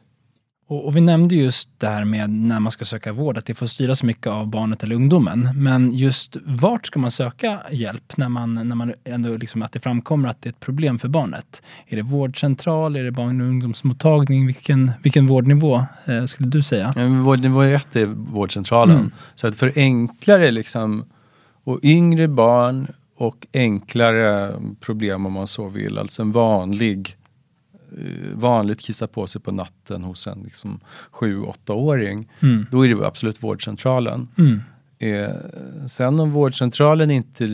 Och, 0.70 0.86
och 0.86 0.96
vi 0.96 1.00
nämnde 1.00 1.34
just 1.34 1.68
det 1.78 1.86
här 1.86 2.04
med 2.04 2.30
när 2.30 2.60
man 2.60 2.72
ska 2.72 2.84
söka 2.84 3.12
vård, 3.12 3.38
att 3.38 3.46
det 3.46 3.54
får 3.54 3.66
styras 3.66 4.02
mycket 4.02 4.26
av 4.26 4.46
barnet 4.46 4.82
eller 4.82 4.94
ungdomen. 4.94 5.48
Men 5.54 5.92
just 5.92 6.36
vart 6.44 6.86
ska 6.86 6.98
man 6.98 7.10
söka 7.10 7.60
hjälp 7.70 8.16
när 8.16 8.28
man, 8.28 8.54
när 8.54 8.76
man 8.76 8.94
ändå 9.04 9.36
liksom 9.36 9.62
att 9.62 9.72
det 9.72 9.80
framkommer 9.80 10.28
att 10.28 10.42
det 10.42 10.48
är 10.48 10.50
ett 10.50 10.60
problem 10.60 10.98
för 10.98 11.08
barnet? 11.08 11.62
Är 11.86 11.96
det 11.96 12.02
vårdcentral, 12.02 12.96
är 12.96 13.04
det 13.04 13.10
barn 13.10 13.40
och 13.40 13.46
ungdomsmottagning? 13.46 14.46
Vilken, 14.46 14.92
vilken 15.02 15.26
vårdnivå 15.26 15.84
eh, 16.04 16.24
skulle 16.24 16.48
du 16.48 16.62
säga? 16.62 16.92
Ja, 16.96 17.06
Vårdnivå 17.06 17.62
1 17.62 17.96
är 17.96 18.06
vårdcentralen. 18.06 18.96
Mm. 18.96 19.10
Så 19.34 19.46
att 19.46 19.56
för 19.56 19.72
enklare 19.76 20.50
liksom, 20.50 21.04
och 21.64 21.80
yngre 21.82 22.28
barn 22.28 22.86
och 23.16 23.46
enklare 23.52 24.54
problem 24.80 25.26
om 25.26 25.32
man 25.32 25.46
så 25.46 25.68
vill, 25.68 25.98
alltså 25.98 26.22
en 26.22 26.32
vanlig 26.32 27.16
eh, 27.98 28.34
vanligt 28.38 28.80
kissa 28.80 29.06
på 29.06 29.26
sig 29.26 29.40
på 29.40 29.52
natten 29.52 30.02
hos 30.04 30.26
en 30.26 30.42
liksom, 30.42 30.80
7-8-åring, 31.12 32.28
Mm. 32.40 32.66
då 32.70 32.86
är 32.86 32.94
det 32.94 33.06
absolut 33.06 33.42
vårdcentralen. 33.42 34.28
Mm. 34.38 34.60
Eh, 34.98 35.34
sen 35.86 36.20
om 36.20 36.30
vårdcentralen 36.30 37.10
inte 37.10 37.46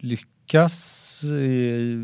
lyckas 0.00 1.22
eh, 1.24 1.96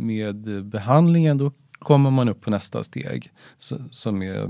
med 0.00 0.64
behandlingen, 0.64 1.38
då 1.38 1.52
kommer 1.78 2.10
man 2.10 2.28
upp 2.28 2.40
på 2.40 2.50
nästa 2.50 2.82
steg. 2.82 3.30
Så, 3.58 3.76
som 3.90 4.22
är 4.22 4.42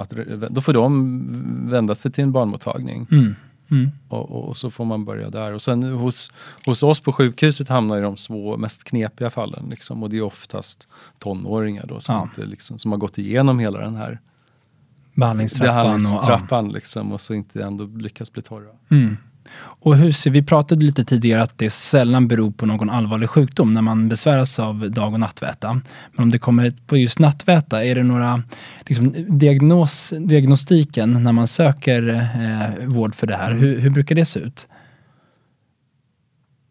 att, 0.00 0.10
då 0.50 0.60
får 0.60 0.72
de 0.72 1.68
vända 1.70 1.94
sig 1.94 2.12
till 2.12 2.24
en 2.24 2.32
barnmottagning 2.32 3.06
Mm. 3.10 3.34
Mm. 3.70 3.90
och, 4.08 4.30
och, 4.30 4.48
och 4.48 4.56
så 4.56 4.70
får 4.70 4.84
man 4.84 5.04
börja 5.04 5.30
där. 5.30 5.52
Och 5.52 5.62
sen 5.62 5.82
hos, 5.82 6.32
hos 6.66 6.82
oss 6.82 7.00
på 7.00 7.12
sjukhuset 7.12 7.68
hamnar 7.68 7.96
ju 7.96 8.02
de 8.02 8.16
svå, 8.16 8.56
mest 8.56 8.84
knepiga 8.84 9.30
fallen. 9.30 9.66
Liksom, 9.70 10.02
och 10.02 10.10
det 10.10 10.16
är 10.18 10.22
oftast 10.22 10.88
tonåringar 11.18 11.86
då, 11.86 12.00
som, 12.00 12.14
Ja. 12.14 12.22
inte, 12.22 12.44
liksom, 12.44 12.78
som 12.78 12.90
har 12.90 12.98
gått 12.98 13.18
igenom 13.18 13.58
hela 13.58 13.78
den 13.80 13.96
här 13.96 14.20
Behandlingstrappan. 15.14 15.68
Och, 15.78 15.84
behandlingstrappan 15.84 16.68
liksom, 16.68 17.12
och 17.12 17.20
så 17.20 17.34
inte 17.34 17.62
ändå 17.64 17.84
lyckas 17.84 18.32
bli 18.32 18.42
torra. 18.42 18.70
Mm. 18.88 19.16
Och 19.82 19.96
hur 19.96 20.12
ser, 20.12 20.30
vi 20.30 20.42
pratade 20.42 20.84
lite 20.84 21.04
tidigare 21.04 21.42
att 21.42 21.58
det 21.58 21.70
sällan 21.70 22.28
beror 22.28 22.50
på 22.50 22.66
någon 22.66 22.90
allvarlig 22.90 23.30
sjukdom 23.30 23.74
när 23.74 23.82
man 23.82 24.08
besväras 24.08 24.58
av 24.58 24.90
dag 24.90 25.12
och 25.12 25.20
nattväta. 25.20 25.74
Men 26.12 26.22
om 26.22 26.30
det 26.30 26.38
kommer 26.38 26.72
på 26.86 26.96
just 26.96 27.18
nattväta, 27.18 27.84
är 27.84 27.94
det 27.94 28.02
några 28.02 28.42
liksom, 28.86 29.14
diagnos, 29.28 30.12
diagnostiken 30.18 31.22
när 31.24 31.32
man 31.32 31.48
söker 31.48 32.08
eh, 32.08 32.86
vård 32.86 33.14
för 33.14 33.26
det 33.26 33.36
här? 33.36 33.50
Mm. 33.50 33.62
Hur, 33.62 33.78
hur 33.78 33.90
brukar 33.90 34.14
det 34.14 34.24
se 34.24 34.40
ut? 34.40 34.66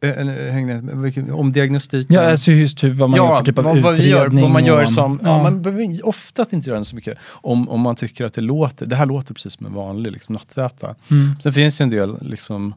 Eh, 0.02 0.18
eller, 0.18 0.50
häng 0.50 0.68
med, 0.68 0.98
vilken- 0.98 1.32
om 1.32 1.52
diagnostiken? 1.52 2.16
Ja, 2.16 2.32
alltså 2.32 2.52
just 2.52 2.84
hur, 2.84 2.94
vad 2.94 3.10
man 3.10 3.18
gör 3.18 3.38
för 3.38 3.46
typ 3.46 3.58
av 3.58 3.64
vad, 3.64 3.78
vad 3.82 3.94
utredning. 3.94 4.12
gör, 4.12 4.42
vad 4.42 4.52
man 4.52 4.66
gör 4.66 4.86
som, 4.86 5.20
ja. 5.24 5.30
ja. 5.30 5.44
man 5.44 5.62
behöver 5.62 6.08
oftast 6.08 6.54
inte 6.54 6.70
göra 6.70 6.78
den 6.78 6.86
så 6.86 6.96
mycket. 6.96 7.18
Om, 7.24 7.70
om 7.70 7.82
man 7.82 7.96
tycker 7.96 8.26
att 8.26 8.34
det 8.34 8.42
låter, 8.42 8.86
det 8.86 8.96
här 8.96 9.06
låter 9.06 9.34
precis 9.34 9.54
som 9.54 9.66
en 9.66 9.74
vanlig 9.74 10.12
liksom, 10.12 10.34
nattväta. 10.34 10.96
Mm. 11.12 11.36
Sen 11.44 11.54
finns 11.54 11.78
det 11.78 11.84
en 11.84 11.90
del, 11.90 12.18
liksom, 12.22 12.74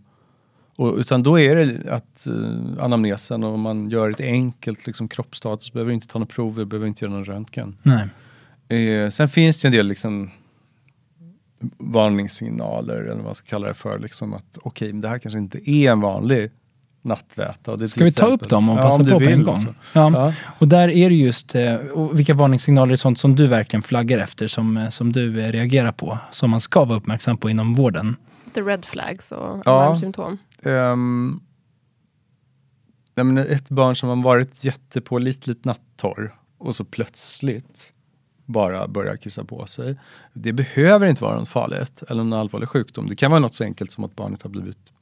och, 0.76 0.94
utan 0.96 1.22
då 1.22 1.40
är 1.40 1.56
det 1.56 1.92
att 1.92 2.26
eh, 2.26 2.84
anamnesen 2.84 3.44
och 3.44 3.58
man 3.58 3.90
gör 3.90 4.10
ett 4.10 4.20
enkelt 4.20 4.86
liksom, 4.86 5.08
kroppsstatus, 5.08 5.72
behöver 5.72 5.92
inte 5.92 6.06
ta 6.06 6.18
några 6.18 6.32
prover, 6.32 6.64
behöver 6.64 6.86
inte 6.86 7.04
göra 7.04 7.12
någon 7.12 7.24
röntgen. 7.24 7.76
Nej. 7.82 8.08
Eh, 8.78 9.08
sen 9.08 9.28
finns 9.28 9.60
det 9.60 9.68
en 9.68 9.72
del 9.72 9.86
liksom, 9.86 10.30
varningssignaler, 11.78 12.96
eller 12.96 13.14
vad 13.14 13.24
man 13.24 13.34
ska 13.34 13.46
kalla 13.46 13.68
det 13.68 13.74
för, 13.74 13.98
liksom, 13.98 14.34
att 14.34 14.58
okej, 14.62 14.92
men 14.92 15.00
det 15.00 15.08
här 15.08 15.18
kanske 15.18 15.38
inte 15.38 15.70
är 15.70 15.92
en 15.92 16.00
vanlig 16.00 16.50
nattväta. 17.02 17.72
Och 17.72 17.78
det 17.78 17.88
Ska 17.88 18.04
vi 18.04 18.12
ta 18.12 18.26
upp 18.26 18.48
dem 18.48 18.68
och 18.68 18.78
Ja, 18.78 18.82
passa 18.82 18.96
om 18.96 19.02
du 19.02 19.10
på 19.12 19.18
på 19.18 19.24
en 19.24 19.42
gång? 19.42 19.54
alltså. 19.54 19.74
Ja. 19.92 20.10
Ja. 20.12 20.32
Och 20.58 20.68
där 20.68 20.88
är 20.88 21.08
det 21.10 21.16
just, 21.16 21.54
eh, 21.54 21.74
och 21.74 22.18
vilka 22.18 22.34
varningssignaler 22.34 22.92
är 22.92 22.96
sånt 22.96 23.18
som 23.20 23.36
du 23.36 23.46
verkligen 23.46 23.82
flaggar 23.82 24.18
efter, 24.18 24.48
som, 24.48 24.76
eh, 24.76 24.88
som 24.90 25.12
du 25.12 25.40
eh, 25.40 25.52
reagerar 25.52 25.92
på, 25.92 26.18
som 26.32 26.50
man 26.50 26.60
ska 26.60 26.84
vara 26.84 26.98
uppmärksam 26.98 27.36
på 27.38 27.50
inom 27.50 27.74
vården? 27.74 28.16
The 28.54 28.60
red 28.60 28.84
flags 28.84 29.32
och 29.32 29.38
Ja. 29.64 29.72
alarmsymptom. 29.72 30.38
Um, 30.62 31.40
jag 33.14 33.26
menar, 33.26 33.46
ett 33.46 33.68
barn 33.68 33.96
som 33.96 34.08
har 34.08 34.16
varit 34.16 34.64
jättepålitligt 34.64 35.64
nattorr 35.64 36.34
och 36.58 36.74
så 36.74 36.84
plötsligt 36.84 37.92
bara 38.46 38.88
börjar 38.88 39.16
kissa 39.16 39.44
på 39.44 39.66
sig. 39.66 39.96
Det 40.32 40.52
behöver 40.52 41.06
inte 41.06 41.24
vara 41.24 41.38
något 41.38 41.48
farligt 41.48 42.02
eller 42.08 42.24
någon 42.24 42.38
allvarlig 42.40 42.68
sjukdom. 42.68 43.06
Det 43.08 43.16
kan 43.16 43.30
vara 43.30 43.40
något 43.40 43.54
så 43.54 43.64
enkelt 43.64 43.92
som 43.92 44.04
att 44.04 44.16
barnet 44.16 44.42
har 44.42 44.50
blivit 44.50 44.92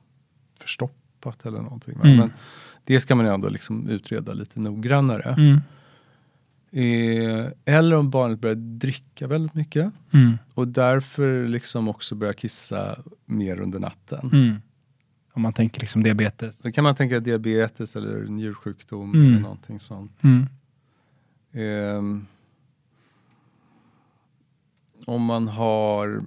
förstoppat 1.20 1.46
eller 1.46 1.58
någonting. 1.62 1.94
Mm. 1.94 2.16
Men 2.16 2.32
det 2.84 3.00
ska 3.00 3.14
man 3.14 3.26
ju 3.26 3.32
ändå 3.34 3.48
liksom 3.48 3.88
utreda 3.88 4.32
lite 4.32 4.60
noggrannare. 4.60 5.34
Mm. 5.38 5.60
Eh, 6.72 7.52
eller 7.64 7.96
om 7.96 8.10
barnet 8.10 8.40
börjar 8.40 8.54
dricka 8.56 9.26
väldigt 9.26 9.54
mycket 9.54 9.92
Mm. 10.12 10.38
och 10.54 10.68
därför 10.68 11.48
liksom 11.48 11.88
också 11.88 12.14
börjar 12.14 12.32
kissa 12.32 12.98
mer 13.26 13.60
under 13.60 13.78
natten. 13.78 14.30
Mm. 14.32 14.54
Om 15.32 15.42
man 15.42 15.52
tänker 15.52 15.80
liksom 15.80 16.02
diabetes. 16.02 16.58
Då 16.62 16.70
kan 16.72 16.84
man 16.84 16.94
tänka 16.94 17.20
diabetes 17.20 17.96
eller 17.96 18.24
njursjukdom 18.28 19.14
Mm. 19.14 19.26
eller 19.26 19.40
någonting 19.40 19.78
sånt. 19.80 20.20
Ehm, 21.52 22.26
om 25.06 25.22
man 25.24 25.48
har 25.48 26.22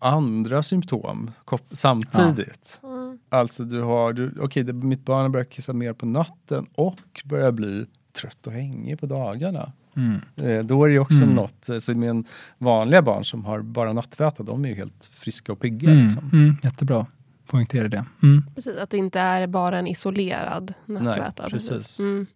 andra 0.00 0.62
symptom 0.62 1.30
samtidigt. 1.72 2.80
Mm. 2.82 3.18
Alltså 3.28 3.64
du 3.64 3.82
har, 3.82 4.12
du, 4.12 4.34
okej 4.40 4.62
det- 4.64 4.72
mitt 4.72 5.04
barn 5.04 5.22
har 5.22 5.28
börjat 5.28 5.50
kissa 5.50 5.72
mer 5.72 5.92
på 5.92 6.06
natten 6.06 6.66
och 6.74 6.96
börjar 7.24 7.52
bli 7.52 7.86
trött 8.20 8.46
och 8.46 8.52
hängig 8.52 9.00
på 9.00 9.06
dagarna. 9.06 9.72
Mm. 9.96 10.20
Eh, 10.36 10.64
då 10.64 10.84
är 10.84 10.88
det 10.88 10.92
ju 10.92 10.98
också 11.00 11.22
Mm. 11.22 11.34
något, 11.34 11.68
eh, 11.68 11.78
så 11.78 11.94
med 11.94 12.24
vanliga 12.58 13.02
barn 13.02 13.24
som 13.24 13.44
har 13.44 13.62
bara 13.62 13.92
nattväta, 13.92 14.42
de 14.42 14.64
är 14.64 14.68
ju 14.68 14.74
helt 14.74 15.08
friska 15.12 15.52
och 15.52 15.60
pigga. 15.60 15.90
Mm. 15.90 16.04
Liksom. 16.04 16.30
Mm. 16.32 16.56
Jättebra. 16.62 17.06
Poängtera 17.46 17.88
det. 17.88 18.04
Mm. 18.22 18.44
Precis, 18.54 18.76
att 18.76 18.90
det 18.90 18.96
inte 18.96 19.20
är 19.20 19.46
bara 19.46 19.78
en 19.78 19.86
isolerad 19.86 20.74
nattväta. 20.86 21.48
precis. 21.50 22.00
Mm. 22.00 22.26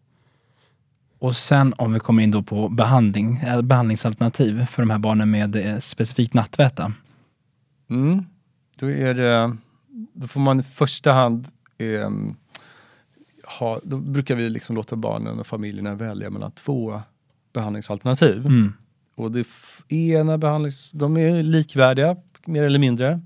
Och 1.18 1.37
sen 1.37 1.75
om 1.78 1.92
vi 1.92 2.00
kommer 2.00 2.23
in 2.23 2.30
då 2.30 2.42
på 2.42 2.68
behandling, 2.68 3.37
eh, 3.37 3.62
behandlingsalternativ 3.62 4.66
för 4.66 4.83
de 4.83 4.90
här 4.90 4.99
barnen 4.99 5.30
med 5.30 5.56
eh, 5.56 5.78
specifikt 5.78 6.35
nattväta. 6.35 6.92
Mm. 7.90 8.24
Då, 8.78 8.90
är 8.90 9.14
det, 9.14 9.56
då 10.12 10.28
får 10.28 10.40
man 10.40 10.60
i 10.60 10.62
första 10.62 11.12
hand 11.12 11.48
ehm, 11.78 12.36
ha, 13.58 13.80
då 13.84 13.96
brukar 13.96 14.34
vi 14.34 14.50
liksom 14.50 14.76
låta 14.76 14.96
barnen 14.96 15.38
och 15.38 15.46
familjerna 15.46 15.94
välja 15.94 16.30
mellan 16.30 16.52
två 16.52 17.02
behandlingsalternativ. 17.52 18.46
Mm. 18.46 18.72
Och 19.14 19.30
det 19.32 19.46
ena 19.88 20.38
behandlings... 20.38 20.92
De 20.92 21.16
är 21.16 21.42
likvärdiga, 21.42 22.16
mer 22.46 22.62
eller 22.62 22.78
mindre. 22.78 23.20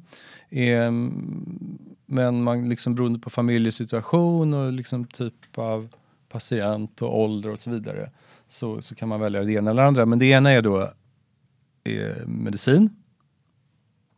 Ehm, 0.51 1.89
men 2.07 2.43
man 2.43 2.69
liksom 2.69 2.95
beroende 2.95 3.19
på 3.19 3.31
familjesituation 3.31 4.55
och 4.55 4.73
liksom 4.73 5.05
typ 5.05 5.59
av 5.59 5.89
patient 6.29 7.03
och 7.03 7.21
ålder 7.21 7.51
och 7.51 7.59
så 7.59 7.71
vidare 7.71 8.11
så, 8.47 8.83
så 8.83 8.95
kan 8.95 9.09
man 9.09 9.21
välja 9.21 9.45
det 9.45 9.53
ena 9.53 9.71
eller 9.71 9.83
andra. 9.83 10.07
Men 10.07 10.19
det 10.19 10.27
ena 10.27 10.51
är 10.51 10.63
då 10.63 10.83
eh, 11.85 12.27
medicin. 12.27 12.91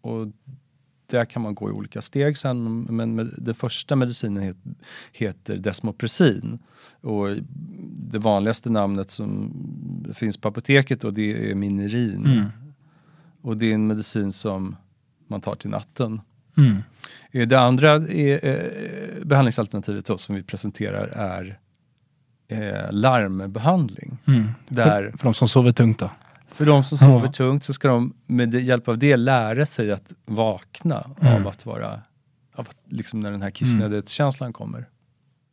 Och 0.01 0.27
där 1.07 1.25
kan 1.25 1.43
man 1.43 1.55
gå 1.55 1.69
i 1.69 1.73
olika 1.73 2.01
steg 2.03 2.37
sen, 2.39 2.83
men 2.91 3.15
med, 3.15 3.35
den 3.39 3.55
första 3.55 3.97
medicinen 3.97 4.43
het, 4.43 4.57
heter 5.13 5.57
Desmopressin. 5.57 6.59
Och 7.01 7.29
det 8.11 8.19
vanligaste 8.19 8.71
namnet 8.71 9.11
som 9.11 9.53
finns 10.15 10.37
på 10.39 10.49
apoteket 10.49 11.05
och 11.05 11.15
det 11.15 11.51
är 11.51 11.55
Minerin. 11.55 12.27
Mm. 12.27 12.45
Och 13.43 13.57
det 13.57 13.71
är 13.71 13.75
en 13.75 13.87
medicin 13.87 14.33
som 14.33 14.77
man 15.29 15.41
tar 15.41 15.55
till 15.55 15.71
natten. 15.71 16.21
Mm. 16.57 16.77
Eh, 17.31 17.49
Det 17.49 17.61
andra 17.61 17.91
är, 17.93 18.45
eh, 18.49 19.25
behandlingsalternativet 19.25 20.05
då, 20.07 20.19
som 20.19 20.35
vi 20.35 20.43
presenterar 20.43 21.07
är 21.09 21.59
eh, 22.49 22.93
larmbehandling. 22.93 24.19
Mm. 24.27 24.49
Där- 24.69 25.11
För, 25.11 25.19
för 25.19 25.25
de 25.25 25.35
som 25.35 25.49
sover 25.49 25.73
tungt 25.73 25.99
då? 25.99 26.11
För 26.53 26.67
de 26.67 26.85
som 26.85 26.99
sover 26.99 27.27
Ja. 27.27 27.33
tungt 27.33 27.65
så 27.65 27.73
ska 27.73 27.89
de 27.89 28.13
med 28.27 28.55
hjälp 28.55 28.89
av 28.89 28.99
det 28.99 29.17
lära 29.17 29.67
sig 29.67 29.93
att 29.93 30.13
vakna 30.27 31.11
Mm. 31.21 31.35
av 31.35 31.49
att 31.49 31.67
vara, 31.67 31.89
av 32.55 32.67
att, 32.69 32.77
liksom 32.91 33.21
när 33.21 33.31
den 33.31 33.43
här 33.43 33.51
kissnödighetskänslan 33.51 34.53
kommer. 34.53 34.87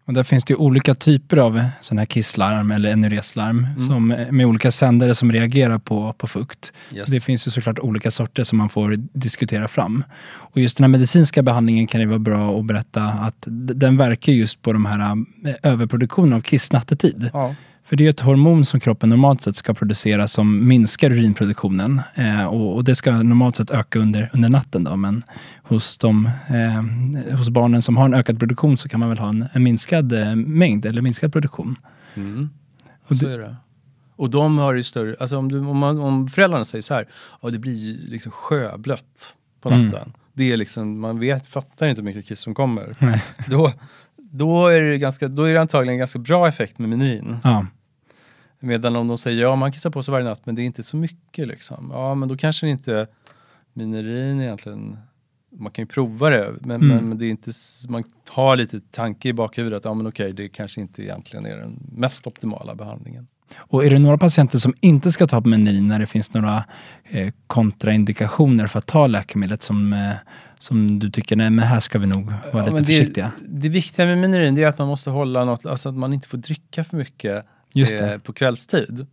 Och 0.06 0.14
där 0.14 0.24
finns 0.24 0.44
det 0.44 0.52
ju 0.54 0.58
olika 0.58 0.96
typer 0.96 1.38
av 1.38 1.62
sådana 1.82 2.02
här 2.02 2.06
kisslarm 2.06 2.72
eller 2.72 2.92
enureslarm 2.92 3.68
Mm. 3.76 3.88
som, 3.88 4.08
med 4.32 4.46
olika 4.46 4.72
sändare 4.72 5.16
som 5.16 5.32
reagerar 5.32 5.78
på, 5.78 6.14
på 6.14 6.28
fukt. 6.28 6.72
Yes. 6.96 7.10
Det 7.10 7.20
finns 7.20 7.48
ju 7.48 7.52
såklart 7.52 7.80
olika 7.80 8.12
sorter 8.12 8.44
som 8.44 8.58
man 8.58 8.70
får 8.70 8.96
diskutera 8.98 9.68
fram. 9.68 10.04
Och 10.28 10.58
just 10.62 10.78
den 10.78 10.84
här 10.84 10.90
medicinska 10.90 11.42
behandlingen 11.44 11.88
kan 11.88 12.00
det 12.02 12.08
vara 12.08 12.20
bra 12.20 12.60
att 12.60 12.66
berätta 12.66 13.04
att 13.04 13.44
den 13.48 13.98
verkar 13.98 14.32
just 14.32 14.62
på 14.62 14.74
de 14.74 14.86
här 14.86 15.16
eh, 15.46 15.54
överproduktionen 15.64 16.34
av 16.34 16.42
kiss 16.42 16.72
nattetid. 16.72 17.30
Ja. 17.34 17.56
För 17.88 17.96
det 17.96 18.06
är 18.06 18.10
ett 18.10 18.20
hormon 18.20 18.66
som 18.66 18.80
kroppen 18.80 19.10
normalt 19.10 19.42
sett 19.42 19.56
ska 19.56 19.74
producera 19.74 20.28
som 20.28 20.68
minskar 20.68 21.12
urinproduktionen. 21.12 22.02
Eh, 22.16 22.46
och, 22.46 22.76
och 22.76 22.84
det 22.84 22.96
ska 22.96 23.12
normalt 23.12 23.56
sett 23.56 23.72
öka 23.72 24.00
under, 24.00 24.30
under 24.34 24.50
natten. 24.50 24.84
Då. 24.84 24.96
Men 24.96 25.24
hos, 25.64 25.98
de, 25.98 26.30
eh, 26.48 27.38
hos 27.38 27.50
barnen 27.50 27.82
som 27.82 27.98
har 27.98 28.06
en 28.06 28.14
ökad 28.14 28.40
produktion 28.40 28.78
så 28.78 28.90
kan 28.90 29.00
man 29.00 29.10
väl 29.10 29.18
ha 29.18 29.30
en, 29.30 29.46
en 29.54 29.64
minskad 29.64 30.14
eh, 30.14 30.36
mängd 30.36 30.86
eller 30.86 31.02
minskad 31.02 31.34
produktion. 31.34 31.76
Mm. 32.16 32.50
Och 33.08 33.16
så 33.16 33.28
är 33.28 33.38
det. 33.38 33.56
Och 34.16 34.30
de 34.30 34.58
har 34.58 34.74
ju 34.74 34.84
större, 34.84 35.16
alltså 35.20 35.38
om, 35.38 35.52
du, 35.52 35.60
om, 35.60 35.78
man, 35.78 36.00
om 36.00 36.28
föräldrarna 36.28 36.66
säger 36.66 36.82
så 36.82 36.94
här, 36.94 37.08
ja 37.42 37.50
det 37.50 37.60
blir 37.60 38.10
liksom 38.10 38.32
sjöblött 38.32 39.34
på 39.62 39.70
Mm. 39.70 39.86
natten. 39.88 40.14
Det 40.34 40.52
är 40.52 40.58
liksom, 40.58 41.00
man 41.00 41.20
vet, 41.20 41.48
fattar 41.48 41.88
inte 41.88 42.02
hur 42.02 42.06
mycket 42.06 42.26
kiss 42.26 42.40
som 42.40 42.56
kommer. 42.56 42.92
Nej. 43.00 43.24
Då, 43.48 43.74
då, 44.18 44.68
är 44.68 44.82
det 44.82 44.98
ganska, 44.98 45.28
då 45.28 45.44
är 45.44 45.54
det 45.54 45.62
antagligen 45.62 45.94
en 45.94 46.00
ganska 46.00 46.20
bra 46.20 46.48
effekt 46.48 46.80
med 46.80 46.90
menin. 46.90 47.38
Ja. 47.44 47.66
Medan 48.60 48.96
om 48.96 49.08
de 49.08 49.18
säger 49.18 49.42
ja 49.42 49.56
man 49.56 49.72
kissar 49.72 49.90
på 49.90 50.04
sig 50.04 50.12
varje 50.12 50.26
natt 50.26 50.46
men 50.46 50.56
det 50.56 50.62
är 50.62 50.66
inte 50.66 50.84
så 50.84 50.98
mycket 50.98 51.48
liksom. 51.48 51.90
Ja 51.94 52.16
men 52.16 52.30
då 52.30 52.38
kanske 52.38 52.66
det 52.66 52.70
inte 52.70 53.08
minerin 53.74 54.42
egentligen, 54.42 54.98
man 55.58 55.72
kan 55.72 55.82
ju 55.84 55.88
prova 55.88 56.30
det 56.30 56.54
men, 56.62 56.82
Mm. 56.82 57.10
men, 57.10 57.18
det 57.18 57.26
är 57.26 57.30
inte, 57.30 57.52
man 57.90 58.04
har 58.30 58.56
lite 58.56 58.80
tanke 58.92 59.30
i 59.30 59.34
bakhuvudet 59.34 59.78
att 59.78 59.86
ja 59.86 59.94
men 59.94 60.08
okej 60.08 60.34
det 60.34 60.50
kanske 60.50 60.82
inte 60.82 61.04
egentligen 61.04 61.46
är 61.46 61.58
den 61.58 61.80
mest 61.92 62.28
optimala 62.28 62.76
behandlingen. 62.76 63.28
Och 63.58 63.86
är 63.86 63.90
det 63.90 64.00
några 64.00 64.18
patienter 64.18 64.58
som 64.60 64.74
inte 64.80 65.12
ska 65.12 65.28
ta 65.28 65.42
Menerin 65.42 65.88
när 65.88 66.00
det 66.00 66.08
finns 66.08 66.34
några 66.34 66.64
eh, 67.04 67.34
kontraindikationer 67.48 68.68
för 68.68 68.80
att 68.80 68.86
ta 68.86 69.08
läkemedlet 69.08 69.64
som, 69.64 69.94
eh, 69.94 70.14
som 70.60 71.00
du 71.00 71.10
tycker, 71.12 71.36
nej 71.36 71.50
men 71.50 71.66
här 71.66 71.80
ska 71.80 72.00
vi 72.00 72.08
nog 72.08 72.26
vara 72.26 72.40
Ja, 72.54 72.60
lite 72.60 72.74
men 72.74 72.86
försiktiga? 72.86 73.32
Det, 73.42 73.60
det 73.60 73.70
viktiga 73.70 74.06
med 74.06 74.18
minerin 74.18 74.56
det 74.56 74.64
är 74.64 74.68
att 74.68 74.78
man 74.78 74.88
måste 74.88 75.10
hålla 75.10 75.46
något, 75.46 75.66
alltså 75.66 75.90
att 75.90 75.96
man 75.96 76.14
inte 76.14 76.28
får 76.28 76.38
dricka 76.38 76.84
för 76.84 76.98
mycket 76.98 77.46
Just 77.80 77.94
eh, 77.94 78.00
det. 78.00 78.20
på 78.20 78.34
kvällstid. 78.34 79.06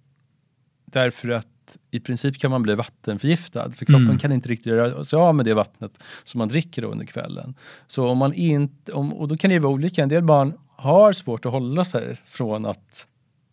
Därför 0.85 1.29
att 1.29 1.47
i 1.91 2.01
princip 2.01 2.39
kan 2.39 2.51
man 2.51 2.63
bli 2.63 2.75
vattenförgiftad 2.75 3.71
för 3.71 3.85
kroppen 3.85 4.05
Mm. 4.05 4.19
kan 4.19 4.33
inte 4.33 4.49
riktigt 4.49 4.67
göra 4.67 5.05
sig 5.05 5.17
av 5.17 5.35
med 5.35 5.45
det 5.47 5.55
vattnet 5.55 6.03
som 6.25 6.39
man 6.39 6.49
dricker 6.49 6.85
under 6.85 7.07
kvällen. 7.07 7.55
Så 7.87 8.09
om 8.09 8.19
man 8.19 8.33
inte, 8.33 8.93
om, 8.93 9.13
och 9.13 9.29
då 9.29 9.37
kan 9.37 9.49
det 9.51 9.55
ju 9.55 9.61
vara 9.61 9.73
olika, 9.73 10.03
en 10.03 10.09
del 10.09 10.23
barn 10.23 10.53
har 10.69 11.13
svårt 11.13 11.47
att 11.47 11.53
hålla 11.53 11.85
sig 11.85 12.21
från 12.27 12.67
att 12.67 13.07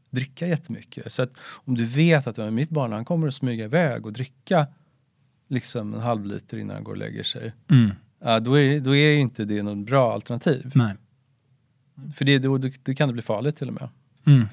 dricka 0.09 0.47
jättemycket. 0.47 1.11
Så 1.11 1.21
att 1.21 1.31
om 1.41 1.75
du 1.75 1.85
vet 1.85 2.27
att 2.27 2.53
mitt 2.53 2.69
barn 2.69 2.91
han 2.91 3.05
kommer 3.05 3.27
att 3.27 3.33
smyga 3.33 3.65
iväg 3.65 4.05
och 4.05 4.13
dricka 4.13 4.67
liksom 5.47 5.93
en 5.93 5.99
halv 6.01 6.25
liter 6.25 6.57
innan 6.57 6.75
han 6.75 6.83
går 6.83 6.91
och 6.91 6.97
lägger 6.97 7.23
sig. 7.23 7.53
Mm. 7.69 7.89
Då, 8.43 8.59
är, 8.59 8.79
då 8.79 8.95
är 8.95 9.13
inte 9.13 9.45
det 9.45 9.63
något 9.63 9.85
bra 9.85 10.13
alternativ. 10.13 10.71
Nej. 10.75 10.93
För 12.15 12.25
det, 12.25 12.39
då, 12.39 12.57
då, 12.57 12.69
då 12.83 12.93
kan 12.93 13.07
det 13.09 13.13
bli 13.13 13.21
farligt 13.21 13.57
till 13.57 13.67
och 13.67 13.73
med. 13.73 13.89
Mm. 14.25 14.47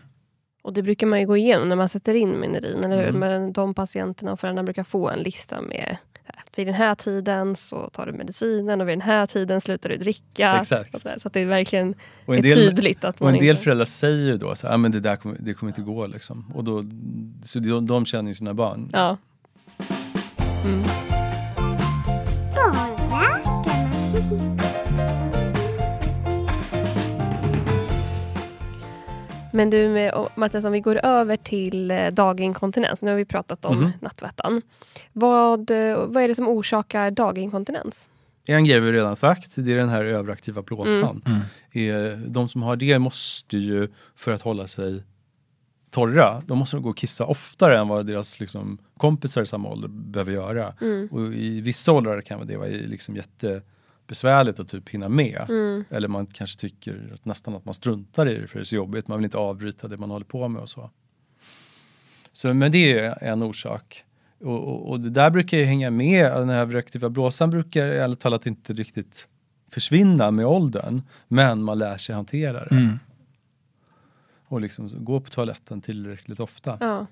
Och 0.68 0.74
det 0.74 0.82
brukar 0.82 1.06
man 1.06 1.20
ju 1.20 1.26
gå 1.26 1.36
igenom 1.36 1.68
när 1.68 1.76
man 1.76 1.88
sätter 1.88 2.14
in 2.14 2.40
Minerin, 2.40 2.84
eller 2.84 2.96
hur? 2.96 3.08
Mm. 3.08 3.20
Men 3.20 3.52
de 3.52 3.74
patienterna 3.74 4.32
och 4.32 4.40
föräldrarna 4.40 4.64
brukar 4.64 4.84
få 4.84 5.08
en 5.08 5.18
lista 5.18 5.62
med 5.62 5.96
att 6.26 6.58
vid 6.58 6.66
den 6.66 6.74
här 6.74 6.94
tiden 6.94 7.56
så 7.56 7.90
tar 7.90 8.06
du 8.06 8.12
medicinen 8.12 8.80
och 8.80 8.88
vid 8.88 8.92
den 8.92 9.00
här 9.00 9.26
tiden 9.26 9.60
slutar 9.60 9.88
du 9.88 9.96
dricka. 9.96 10.58
Exakt. 10.60 11.02
Så, 11.02 11.28
att 11.28 11.32
det 11.32 11.44
verkligen 11.44 11.94
Och 12.26 12.34
är 12.34 12.38
en 12.38 12.42
del, 12.42 12.54
tydligt 12.54 13.04
att 13.04 13.20
och 13.20 13.28
en 13.28 13.34
del 13.34 13.50
inte... 13.50 13.62
föräldrar 13.62 13.84
säger 13.84 14.26
ju 14.26 14.36
då 14.36 14.54
så 14.54 14.66
här, 14.66 14.74
ah, 14.74 14.76
men 14.76 14.92
det 14.92 15.00
där 15.00 15.16
kommer, 15.16 15.36
det 15.40 15.54
kommer 15.54 15.70
inte 15.70 15.82
gå 15.82 16.06
liksom. 16.06 16.52
Och 16.54 16.64
då, 16.64 16.84
så 17.44 17.58
de, 17.58 17.86
de 17.86 18.06
känner 18.06 18.28
ju 18.28 18.34
sina 18.34 18.54
barn. 18.54 18.90
Ja. 18.92 19.16
Mm. 20.64 20.84
Men 29.58 29.70
du 29.70 30.10
Mattias, 30.34 30.64
om 30.64 30.72
vi 30.72 30.80
går 30.80 31.00
över 31.06 31.36
till 31.36 31.90
eh, 31.90 32.06
daginkontinens. 32.06 33.02
Nu 33.02 33.10
har 33.10 33.16
vi 33.18 33.24
pratat 33.24 33.64
om 33.64 33.76
Mhm. 33.80 33.90
nattvättan. 34.00 34.62
Vad, 35.12 35.70
eh, 35.70 36.06
vad 36.06 36.22
är 36.22 36.28
det 36.28 36.34
som 36.34 36.48
orsakar 36.48 37.10
daginkontinens? 37.10 38.08
En 38.48 38.64
grej 38.64 38.80
vi 38.80 38.92
redan 38.92 39.16
sagt, 39.16 39.54
det 39.56 39.72
är 39.72 39.76
den 39.76 39.88
här 39.88 40.04
överaktiva 40.04 40.62
blåsan. 40.62 41.22
Mm. 41.72 42.12
Eh, 42.12 42.18
De 42.18 42.48
som 42.48 42.62
har 42.62 42.76
det 42.76 42.98
måste 42.98 43.58
ju, 43.58 43.88
för 44.16 44.32
att 44.32 44.42
hålla 44.42 44.66
sig 44.66 45.02
torra, 45.90 46.42
de 46.46 46.58
måste 46.58 46.76
gå 46.78 46.88
och 46.88 46.96
kissa 46.96 47.24
oftare 47.26 47.78
än 47.78 47.88
vad 47.88 48.06
deras 48.06 48.40
liksom, 48.40 48.78
kompisar 48.96 49.42
i 49.42 49.46
samma 49.46 49.68
ålder 49.68 49.88
behöver 49.88 50.32
göra. 50.32 50.74
Mm. 50.80 51.08
Och 51.12 51.32
i 51.34 51.60
vissa 51.60 51.92
åldrar 51.92 52.20
kan 52.20 52.46
det 52.46 52.56
vara 52.56 52.68
liksom 52.68 53.16
jättebesvärligt 54.08 54.60
att 54.60 54.68
typ 54.68 54.88
hinna 54.88 55.08
med. 55.08 55.46
Mm. 55.48 55.84
Eller 55.90 56.08
man 56.08 56.26
kanske 56.26 56.60
tycker 56.60 57.12
att 57.14 57.24
nästan 57.24 57.56
att 57.56 57.64
man 57.64 57.74
struntar 57.74 58.28
i 58.28 58.34
det 58.34 58.46
för 58.46 58.58
det 58.58 58.62
är 58.62 58.64
så 58.64 58.76
jobbigt. 58.76 59.08
Man 59.08 59.18
vill 59.18 59.24
inte 59.24 59.38
avbryta 59.38 59.88
det 59.88 59.96
man 59.96 60.10
håller 60.10 60.26
på 60.26 60.48
med 60.48 60.62
och 60.62 60.68
så. 60.68 60.90
Så 62.32 62.54
men 62.54 62.72
det 62.72 62.98
är 62.98 63.22
en 63.22 63.42
orsak. 63.42 64.04
Och, 64.40 64.68
och, 64.68 64.90
och 64.90 65.00
det 65.00 65.10
där 65.10 65.30
brukar 65.30 65.58
ju 65.58 65.64
hänga 65.64 65.90
med. 65.90 66.32
Den 66.32 66.48
här 66.48 66.60
överaktiva 66.60 67.08
blåsan 67.08 67.50
brukar 67.50 67.86
ärligt 67.86 68.20
talat 68.20 68.46
inte 68.46 68.72
riktigt 68.72 69.28
försvinna 69.70 70.30
med 70.30 70.46
åldern. 70.46 71.02
Men 71.28 71.62
man 71.62 71.78
lär 71.78 71.96
sig 71.98 72.14
hantera 72.14 72.64
det. 72.64 72.76
Mm. 72.76 72.98
Och 74.48 74.60
liksom 74.60 74.88
gå 75.04 75.20
på 75.20 75.30
toaletten 75.30 75.80
tillräckligt 75.80 76.40
ofta. 76.40 76.78
Ja. 76.80 77.06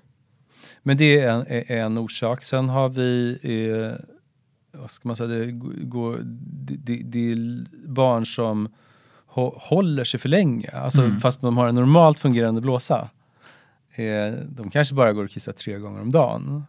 Men 0.83 0.97
det 0.97 1.19
är 1.19 1.29
en, 1.29 1.45
är 1.47 1.71
en 1.71 1.97
orsak. 1.97 2.43
Sen 2.43 2.69
har 2.69 2.89
vi, 2.89 3.39
eh, 3.43 4.05
vad 4.77 4.91
ska 4.91 5.09
man 5.09 5.15
säga, 5.15 5.27
det, 5.29 5.51
går, 5.85 6.19
det, 6.23 7.01
det, 7.03 7.31
är 7.31 7.65
barn 7.87 8.25
som 8.25 8.69
hå, 9.25 9.57
håller 9.61 10.03
sig 10.03 10.19
för 10.19 10.29
länge, 10.29 10.69
alltså 10.71 11.01
Mm. 11.01 11.19
fast 11.19 11.41
de 11.41 11.57
har 11.57 11.67
en 11.67 11.75
normalt 11.75 12.19
fungerande 12.19 12.61
blåsa. 12.61 13.09
Eh, 13.95 14.33
de 14.49 14.69
kanske 14.69 14.95
bara 14.95 15.13
går 15.13 15.23
och 15.23 15.29
kissar 15.29 15.51
tre 15.53 15.77
gånger 15.77 16.01
om 16.01 16.11
dagen. 16.11 16.63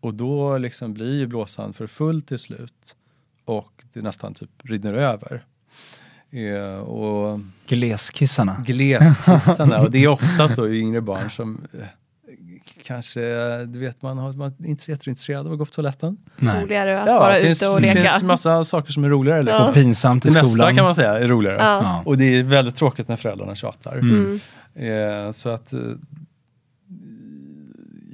Och 0.00 0.14
då 0.14 0.58
liksom 0.58 0.94
blir 0.94 1.18
ju 1.18 1.26
blåsan 1.26 1.72
för 1.72 1.86
full 1.86 2.22
till 2.22 2.38
slut. 2.38 2.94
Och 3.44 3.84
det 3.92 4.02
nästan 4.02 4.34
typ 4.34 4.50
rinner 4.62 4.94
över. 4.94 5.44
Eh, 6.30 6.78
och 6.78 7.40
Gleskissarna. 7.66 8.64
gleskissarna 8.66 9.80
och 9.82 9.90
det 9.90 9.98
är 10.04 10.08
oftast 10.08 10.56
då 10.56 10.68
yngre 10.68 11.00
barn 11.00 11.30
som 11.30 11.60
eh, 11.72 11.86
kanske, 12.86 13.20
du 13.64 13.78
vet 13.78 14.02
man, 14.02 14.18
har, 14.18 14.32
man 14.32 14.54
är 14.64 14.66
inte 14.66 14.82
så 14.82 14.90
jätteintresserad 14.90 15.46
av 15.46 15.52
att 15.52 15.58
gå 15.58 15.64
på 15.66 15.72
toaletten. 15.72 16.16
Nej. 16.36 16.62
Roligare 16.64 17.00
att 17.00 17.06
Ja, 17.06 17.18
vara 17.18 17.32
det 17.34 17.40
finns, 17.40 17.62
ute 17.62 17.70
och 17.70 17.80
det 17.80 17.94
leka. 17.94 18.00
finns 18.08 18.22
massa 18.22 18.64
saker 18.64 18.92
som 18.92 19.04
är 19.04 19.08
roligare. 19.08 19.42
Liksom. 19.42 19.68
Och 19.68 19.74
pinsamt 19.74 20.24
i 20.24 20.28
Det 20.28 20.32
skolan. 20.32 20.46
mesta 20.48 20.74
kan 20.76 20.84
man 20.84 20.94
säga 20.94 21.18
är 21.18 21.28
roligare. 21.28 21.56
Ja. 21.56 21.80
Ja. 21.82 22.02
Och 22.06 22.18
det 22.18 22.24
är 22.38 22.42
väldigt 22.42 22.76
tråkigt 22.76 23.08
när 23.08 23.16
föräldrarna 23.16 23.54
tjatar. 23.54 23.92
Mm. 23.92 24.40
Mm. 24.76 25.26
Eh, 25.26 25.30
så 25.32 25.48
att 25.48 25.72
eh, 25.72 25.80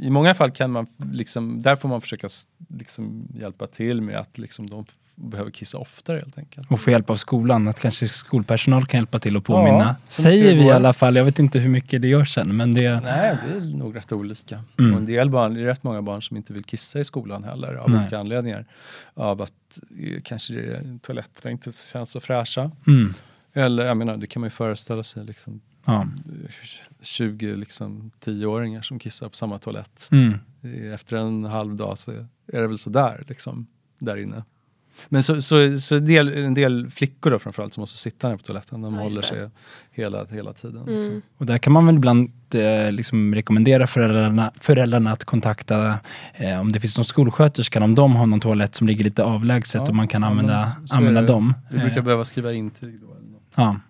i 0.00 0.10
många 0.10 0.34
fall 0.34 0.50
kan 0.50 0.70
man 0.70 0.86
liksom, 1.12 1.62
där 1.62 1.76
får 1.76 1.88
man 1.88 2.00
försöka 2.00 2.28
liksom 2.68 3.28
hjälpa 3.34 3.66
till 3.66 4.02
med 4.02 4.16
att 4.16 4.38
liksom 4.38 4.70
de 4.70 4.84
behöver 5.16 5.50
kissa 5.50 5.78
oftare 5.78 6.18
helt 6.18 6.38
enkelt. 6.38 6.70
Och 6.70 6.80
få 6.80 6.90
hjälp 6.90 7.10
av 7.10 7.16
skolan, 7.16 7.68
att 7.68 7.80
kanske 7.80 8.08
skolpersonal 8.08 8.86
kan 8.86 8.98
hjälpa 8.98 9.18
till 9.18 9.36
att 9.36 9.44
påminna. 9.44 9.78
Ja, 9.78 9.94
Säger 10.08 10.54
vi 10.54 10.64
i 10.64 10.70
alla 10.70 10.92
fall, 10.92 11.16
jag 11.16 11.24
vet 11.24 11.38
inte 11.38 11.58
hur 11.58 11.68
mycket 11.68 12.02
det 12.02 12.08
görs 12.08 12.34
sen, 12.34 12.56
men 12.56 12.74
det... 12.74 13.00
Nej, 13.00 13.36
det 13.46 13.56
är 13.56 13.76
nog 13.76 13.96
rätt 13.96 14.12
olika. 14.12 14.64
Mm. 14.78 14.92
Och 14.92 14.98
en 15.00 15.06
del 15.06 15.30
barn, 15.30 15.54
det 15.54 15.60
är 15.60 15.64
rätt 15.64 15.84
många 15.84 16.02
barn 16.02 16.22
som 16.22 16.36
inte 16.36 16.52
vill 16.52 16.64
kissa 16.64 16.98
i 16.98 17.04
skolan 17.04 17.44
heller 17.44 17.74
av 17.74 17.90
Nej. 17.90 18.00
olika 18.00 18.18
anledningar. 18.18 18.64
Av 19.14 19.42
att 19.42 19.78
eh, 19.98 20.20
kanske 20.24 20.82
toaletterna 21.02 21.50
inte 21.50 21.72
känns 21.92 22.10
så 22.10 22.20
fräscha. 22.20 22.70
Mm. 22.86 23.14
Eller 23.58 23.84
jag 23.86 23.96
menar, 23.96 24.16
det 24.16 24.26
kan 24.26 24.40
man 24.40 24.46
ju 24.46 24.50
föreställa 24.50 25.02
sig 25.04 25.24
liksom 25.24 25.60
Ja. 25.86 26.02
eh, 26.02 26.50
20 27.00 27.56
liksom 27.56 28.10
10-åringar 28.24 28.82
som 28.82 28.98
kissar 28.98 29.28
på 29.28 29.36
samma 29.36 29.58
toalett. 29.58 30.08
Mm. 30.10 30.34
Efter 30.94 31.16
en 31.16 31.44
halv 31.44 31.76
dag 31.76 31.98
så 31.98 32.10
är 32.46 32.60
det 32.60 32.66
väl 32.66 32.78
sådär 32.78 33.24
liksom, 33.28 33.66
där 33.98 34.16
inne. 34.16 34.44
Men 35.08 35.22
så, 35.22 35.42
så, 35.42 35.78
så 35.80 35.98
del, 35.98 36.28
en 36.28 36.54
del 36.54 36.90
flickor 36.90 37.30
då 37.30 37.38
framförallt 37.38 37.74
som 37.74 37.82
måste 37.82 37.98
sitta 37.98 38.28
ner 38.28 38.36
på 38.36 38.42
toaletten, 38.42 38.82
de 38.82 38.94
Ja, 38.94 39.00
håller 39.00 39.22
sig 39.22 39.50
hela, 39.90 40.24
hela 40.24 40.52
tiden. 40.52 40.82
Mm. 40.82 40.94
Liksom. 40.94 41.22
Och 41.36 41.46
där 41.46 41.58
kan 41.58 41.72
man 41.72 41.86
väl 41.86 41.94
ibland 41.96 42.30
eh, 42.54 42.92
liksom 42.92 43.34
rekommendera 43.34 43.86
föräldrarna, 43.86 44.52
föräldrarna 44.60 45.12
att 45.12 45.24
kontakta 45.24 45.98
eh, 46.34 46.60
om 46.60 46.72
det 46.72 46.80
finns 46.80 46.96
någon 46.96 47.04
skolsköterska, 47.04 47.84
om 47.84 47.94
de 47.94 48.16
har 48.16 48.26
någon 48.26 48.40
toalett 48.40 48.74
som 48.74 48.86
ligger 48.86 49.04
lite 49.04 49.24
avlägset 49.24 49.74
Ja, 49.80 49.88
och 49.88 49.94
man 49.94 50.08
kan 50.08 50.24
använda, 50.24 50.76
använda 50.90 51.22
dem. 51.22 51.54
Vi 51.70 51.78
brukar 51.78 51.98
Eh, 51.98 52.04
behöva 52.04 52.24
skriva 52.24 52.52
intyg 52.52 53.00
då. 53.00 53.06
Eller. 53.14 53.27
Ja. 53.56 53.80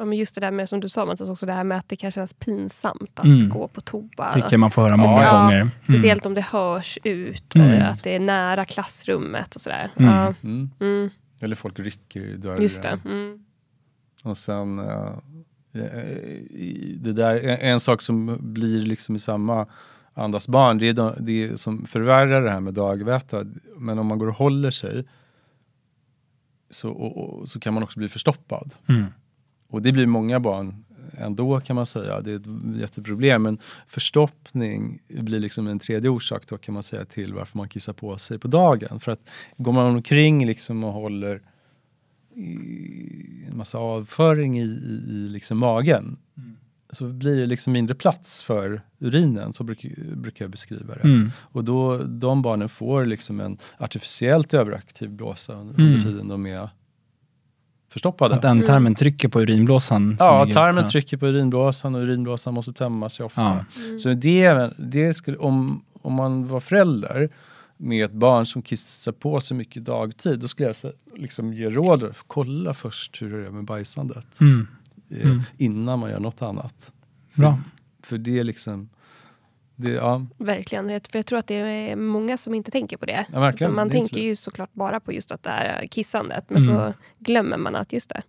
Ja, 0.00 0.04
men 0.04 0.18
just 0.18 0.34
det 0.34 0.40
där 0.40 0.50
med 0.50 0.68
som 0.68 0.80
du 0.80 0.88
sa 0.88 1.06
Mattias, 1.06 1.28
också 1.28 1.46
det 1.46 1.52
här 1.52 1.64
med 1.64 1.78
att 1.78 1.88
det 1.88 1.96
kan 1.96 2.10
kännas 2.10 2.32
pinsamt 2.34 3.10
att 3.18 3.24
Mm. 3.24 3.48
gå 3.48 3.68
på 3.68 3.80
toa. 3.80 4.32
Tycker 4.32 4.48
jag 4.50 4.60
man 4.60 4.70
får 4.70 4.82
höra 4.82 4.96
många 4.96 5.22
Ja, 5.22 5.40
gånger. 5.42 5.56
Mm. 5.60 5.70
Speciellt 5.84 6.26
om 6.26 6.34
det 6.34 6.40
hörs 6.44 6.98
ut, 7.04 7.54
Mm. 7.54 7.80
att 7.80 8.02
det 8.02 8.14
är 8.16 8.20
nära 8.20 8.64
klassrummet 8.64 9.54
och 9.54 9.60
sådär. 9.60 9.92
Mm. 9.96 10.10
Ja, 10.14 10.34
Mm. 10.42 10.70
mm, 10.80 11.10
Eller 11.40 11.56
folk 11.56 11.78
rycker 11.78 12.20
i 12.20 12.36
dörren. 12.36 12.62
just 12.62 12.82
det. 12.82 13.00
Mm. 13.04 13.44
Och 14.24 14.38
sen 14.38 14.78
eh, 14.78 15.10
det 16.96 17.12
där, 17.12 17.36
en, 17.60 17.80
sak 17.80 18.02
som 18.02 18.38
blir 18.40 18.82
liksom 18.86 19.16
i 19.16 19.18
samma 19.18 19.66
andas 20.14 20.48
barn, 20.48 20.78
det 20.78 20.88
är 20.88 20.92
de, 20.92 21.14
det 21.20 21.60
som 21.60 21.86
förvärrar 21.86 22.42
det 22.42 22.50
här 22.50 22.60
med 22.60 22.74
dagväta. 22.74 23.44
Men 23.76 23.98
om 23.98 24.06
man 24.06 24.18
går 24.18 24.28
och 24.28 24.34
håller 24.34 24.70
sig 24.70 25.04
så, 26.70 26.90
och, 26.90 27.40
och, 27.40 27.48
så 27.48 27.60
kan 27.60 27.74
man 27.74 27.82
också 27.82 27.98
bli 27.98 28.08
förstoppad. 28.08 28.74
Mm. 28.88 29.04
Och 29.68 29.82
det 29.82 29.92
blir 29.92 30.06
många 30.06 30.40
barn 30.40 30.84
ändå 31.18 31.60
kan 31.60 31.76
man 31.76 31.86
säga. 31.86 32.20
Det 32.20 32.32
är 32.32 32.36
ett 32.36 32.80
jätteproblem. 32.80 33.42
Men 33.42 33.58
förstoppning 33.86 34.98
blir 35.08 35.40
liksom 35.40 35.66
en 35.66 35.78
tredje 35.78 36.10
orsak 36.10 36.46
då 36.46 36.58
kan 36.58 36.74
man 36.74 36.82
säga 36.82 37.04
till 37.04 37.34
varför 37.34 37.58
man 37.58 37.68
kissar 37.68 37.92
på 37.92 38.18
sig 38.18 38.38
på 38.38 38.48
dagen. 38.48 39.00
För 39.00 39.12
att 39.12 39.30
går 39.56 39.72
man 39.72 39.86
omkring 39.86 40.46
liksom 40.46 40.84
och 40.84 40.92
håller 40.92 41.42
en 43.48 43.56
massa 43.56 43.78
avföring 43.78 44.58
i, 44.58 44.64
i, 44.64 45.04
i 45.08 45.28
liksom 45.28 45.58
magen 45.58 46.16
så 46.90 47.04
blir 47.08 47.36
det 47.36 47.46
liksom 47.46 47.72
mindre 47.72 47.94
plats 47.94 48.42
för 48.42 48.82
urinen, 48.98 49.52
så 49.52 49.64
brukar, 49.64 50.14
brukar 50.16 50.44
jag 50.44 50.50
beskriva 50.50 50.94
det. 50.94 51.00
Mm. 51.00 51.30
Och 51.38 51.64
då, 51.64 51.98
de 51.98 52.42
barnen 52.42 52.68
får 52.68 53.06
liksom 53.06 53.40
en 53.40 53.58
artificiellt 53.78 54.54
överaktiv 54.54 55.10
blåsa 55.10 55.52
under 55.52 55.74
Mm. 55.78 56.00
tiden 56.00 56.28
de 56.28 56.46
är 56.46 56.70
förstoppade. 57.88 58.34
Att 58.34 58.44
ändtarmen 58.44 58.94
trycker 58.94 59.28
på 59.28 59.40
urinblåsan. 59.40 60.16
Ja, 60.18 60.46
tarmen 60.46 60.84
ja. 60.84 60.90
trycker 60.90 61.16
på 61.16 61.26
urinblåsan 61.26 61.94
och 61.94 62.00
urinblåsan 62.00 62.54
måste 62.54 62.72
tömma 62.72 63.08
sig 63.08 63.26
ofta. 63.26 63.40
Ja. 63.40 63.82
Mm. 63.84 63.98
Så 63.98 64.14
det, 64.14 64.70
det 64.78 65.14
skulle, 65.14 65.36
om, 65.36 65.84
om 66.02 66.12
man 66.12 66.48
var 66.48 66.60
förälder 66.60 67.28
med 67.76 68.04
ett 68.04 68.12
barn 68.12 68.46
som 68.46 68.62
kissar 68.62 69.12
på 69.12 69.40
sig 69.40 69.56
mycket 69.56 69.84
dagtid, 69.84 70.38
då 70.38 70.48
skulle 70.48 70.68
jag 70.82 70.92
liksom 71.16 71.52
ge 71.52 71.70
råd. 71.70 72.14
Kolla 72.26 72.74
först 72.74 73.22
hur 73.22 73.38
det 73.38 73.46
är 73.46 73.50
med 73.50 73.64
bajsandet 73.64 74.40
Mm. 74.40 74.66
Eh, 75.10 75.22
Mm. 75.26 75.42
innan 75.58 75.98
man 75.98 76.10
gör 76.10 76.20
något 76.20 76.42
annat. 76.42 76.92
Bra. 77.34 77.58
För 78.02 78.18
det 78.18 78.38
är 78.38 78.44
liksom, 78.44 78.88
det, 79.76 79.90
ja, 79.90 80.26
Verkligen. 80.38 80.88
Jag- 80.88 81.06
För 81.12 81.18
jag 81.18 81.26
tror 81.26 81.38
att 81.38 81.46
det 81.46 81.54
är 81.54 81.96
många 81.96 82.36
som 82.36 82.54
inte 82.54 82.70
tänker 82.70 82.96
på 82.96 83.06
det. 83.06 83.26
ja. 83.32 83.68
Man 83.68 83.88
Det 83.88 83.92
tänker 83.92 84.08
så- 84.14 84.18
ju 84.20 84.36
såklart 84.36 84.72
bara 84.72 85.00
på 85.00 85.12
just 85.12 85.32
att 85.32 85.42
det 85.42 85.50
är 85.50 85.86
kissandet. 85.86 86.44
Men 86.50 86.62
Mm. 86.62 86.74
så 86.76 86.92
glömmer 87.18 87.56
man 87.56 87.76
att 87.76 87.92
just 87.92 88.08
det, 88.08 88.22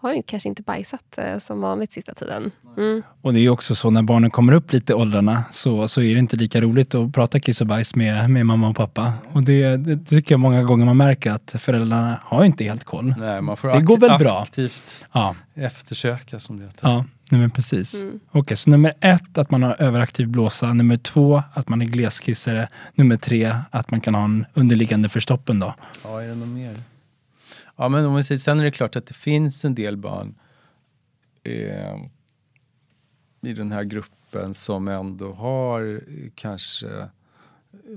har 0.00 0.14
ju 0.14 0.22
kanske 0.22 0.48
inte 0.48 0.62
bajsat 0.62 1.18
eh, 1.18 1.38
som 1.38 1.60
vanligt 1.60 1.92
sista 1.92 2.14
tiden. 2.14 2.50
Mm. 2.76 3.02
Och 3.22 3.32
det 3.32 3.38
är 3.38 3.42
ju 3.42 3.50
också 3.50 3.74
så 3.74 3.90
när 3.90 4.02
barnen 4.02 4.30
kommer 4.30 4.52
upp 4.52 4.72
lite 4.72 4.92
i 4.92 4.94
åldrarna 4.96 5.44
så, 5.50 5.88
så 5.88 6.02
är 6.02 6.14
det 6.14 6.18
inte 6.18 6.36
lika 6.36 6.60
roligt 6.60 6.94
att 6.94 7.12
prata 7.12 7.40
kiss 7.40 7.60
och 7.60 7.66
bajs 7.66 7.94
med, 7.94 8.30
med 8.30 8.46
mamma 8.46 8.68
och 8.68 8.76
pappa. 8.76 9.12
Och 9.32 9.42
det, 9.42 9.76
det 9.76 9.96
tycker 10.04 10.32
jag 10.32 10.40
många 10.40 10.62
gånger 10.62 10.84
man 10.86 10.96
märker 10.96 11.30
att 11.30 11.54
föräldrarna 11.58 12.20
har 12.24 12.44
inte 12.44 12.64
helt 12.64 12.84
koll. 12.84 13.14
Nej, 13.18 13.42
man 13.42 13.56
får 13.56 13.68
Det 13.68 13.80
går 13.82 13.98
väl 13.98 14.18
bra. 14.18 14.42
aktivt 14.42 15.04
Ja, 15.12 15.34
eftersöka 15.54 16.40
som 16.40 16.58
det 16.58 16.64
heter. 16.64 16.88
ja 16.88 17.04
nej 17.30 17.40
men 17.40 17.50
precis. 17.50 18.02
Mm. 18.02 18.20
Okej, 18.30 18.56
så 18.56 18.70
nummer 18.70 18.92
ett, 19.00 19.38
att 19.38 19.50
man 19.50 19.62
har 19.62 19.76
överaktiv 19.82 20.28
blåsa. 20.28 20.72
Nummer 20.72 20.96
två, 20.96 21.42
att 21.52 21.68
man 21.68 21.82
är 21.82 21.86
gleskissare. 21.86 22.68
Nummer 22.94 23.16
tre, 23.16 23.54
att 23.70 23.90
man 23.90 24.00
kan 24.00 24.14
ha 24.14 24.24
en 24.24 24.46
underliggande 24.54 25.08
förstoppen 25.08 25.58
då. 25.58 25.74
Ja, 26.04 26.22
är 26.22 26.28
det 26.28 26.34
något 26.34 26.48
mer? 26.48 26.74
Ja, 27.76 27.88
men 27.88 28.04
om 28.04 28.16
vi 28.16 28.24
säger, 28.24 28.38
sen 28.38 28.60
är 28.60 28.64
det 28.64 28.70
klart 28.70 28.96
att 28.96 29.06
det 29.06 29.14
finns 29.14 29.64
en 29.64 29.74
del 29.74 29.96
barn 29.96 30.34
eh, 31.42 31.96
i 33.40 33.52
den 33.52 33.72
här 33.72 33.84
gruppen 33.84 34.54
som 34.54 34.88
ändå 34.88 35.32
har 35.32 35.94
eh, 35.94 36.30
kanske 36.34 37.08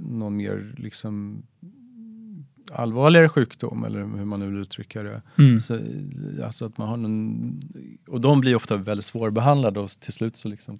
någon 0.01 0.37
mer 0.37 0.75
liksom 0.77 1.43
allvarligare 2.71 3.29
sjukdom 3.29 3.83
eller 3.83 3.99
hur 3.99 4.25
man 4.25 4.39
nu 4.39 4.49
vill 4.49 4.61
uttrycka 4.61 5.03
det. 5.03 5.21
Mm. 5.37 5.59
Så, 5.59 5.75
eh, 5.75 5.81
alltså 6.45 6.65
att 6.65 6.77
man 6.77 6.87
har 6.87 6.97
någon, 6.97 7.61
och 8.07 8.21
de 8.21 8.41
blir 8.41 8.55
ofta 8.55 8.77
väldigt 8.77 9.05
svårbehandlade 9.05 9.79
och 9.79 9.89
till 9.89 10.13
slut 10.13 10.37
så 10.37 10.47
liksom 10.47 10.79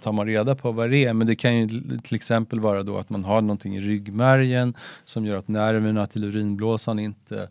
tar 0.00 0.12
man 0.12 0.26
reda 0.26 0.54
på 0.54 0.72
vad 0.72 0.90
det 0.90 1.04
är. 1.04 1.14
Men 1.14 1.26
det 1.26 1.36
kan 1.36 1.56
ju 1.56 1.68
till 1.98 2.14
exempel 2.14 2.60
vara 2.60 2.82
då 2.82 2.98
att 2.98 3.10
man 3.10 3.24
har 3.24 3.40
någonting 3.40 3.76
i 3.76 3.80
ryggmärgen 3.80 4.74
som 5.04 5.26
gör 5.26 5.36
att 5.36 5.48
nerverna 5.48 6.06
till 6.06 6.24
urinblåsan 6.24 6.98
inte 6.98 7.48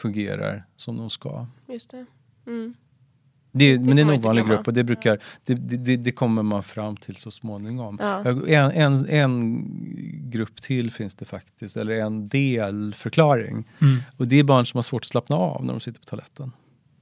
fungerar 0.00 0.64
som 0.76 0.96
de 0.96 1.10
ska. 1.10 1.46
Just 1.68 1.90
det. 1.90 2.06
Mm. 2.46 2.74
Det, 3.52 3.78
men 3.78 3.96
det 3.96 4.02
är 4.02 4.06
en 4.06 4.10
ovanlig 4.10 4.46
grupp 4.46 4.66
och 4.66 4.74
det, 4.74 4.84
brukar, 4.84 5.18
det, 5.44 5.54
det, 5.54 5.76
det, 5.76 5.96
det 5.96 6.12
kommer 6.12 6.42
man 6.42 6.62
fram 6.62 6.96
till 6.96 7.16
så 7.16 7.30
småningom. 7.30 7.98
Ja. 8.00 8.24
En, 8.46 8.70
en, 8.70 9.08
en 9.08 9.66
grupp 10.30 10.62
till 10.62 10.90
finns 10.90 11.14
det 11.14 11.24
faktiskt, 11.24 11.76
eller 11.76 12.00
en 12.00 12.28
delförklaring. 12.28 13.68
Mm. 13.78 13.98
Och 14.16 14.26
det 14.26 14.38
är 14.38 14.44
barn 14.44 14.66
som 14.66 14.78
har 14.78 14.82
svårt 14.82 15.02
att 15.02 15.08
slappna 15.08 15.36
av 15.36 15.64
när 15.64 15.72
de 15.72 15.80
sitter 15.80 16.00
på 16.00 16.06
toaletten. 16.06 16.52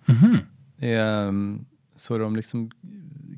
Mhm. 0.04 0.38
Ehm, 0.78 1.64
så 1.96 2.18
de 2.18 2.36
liksom 2.36 2.70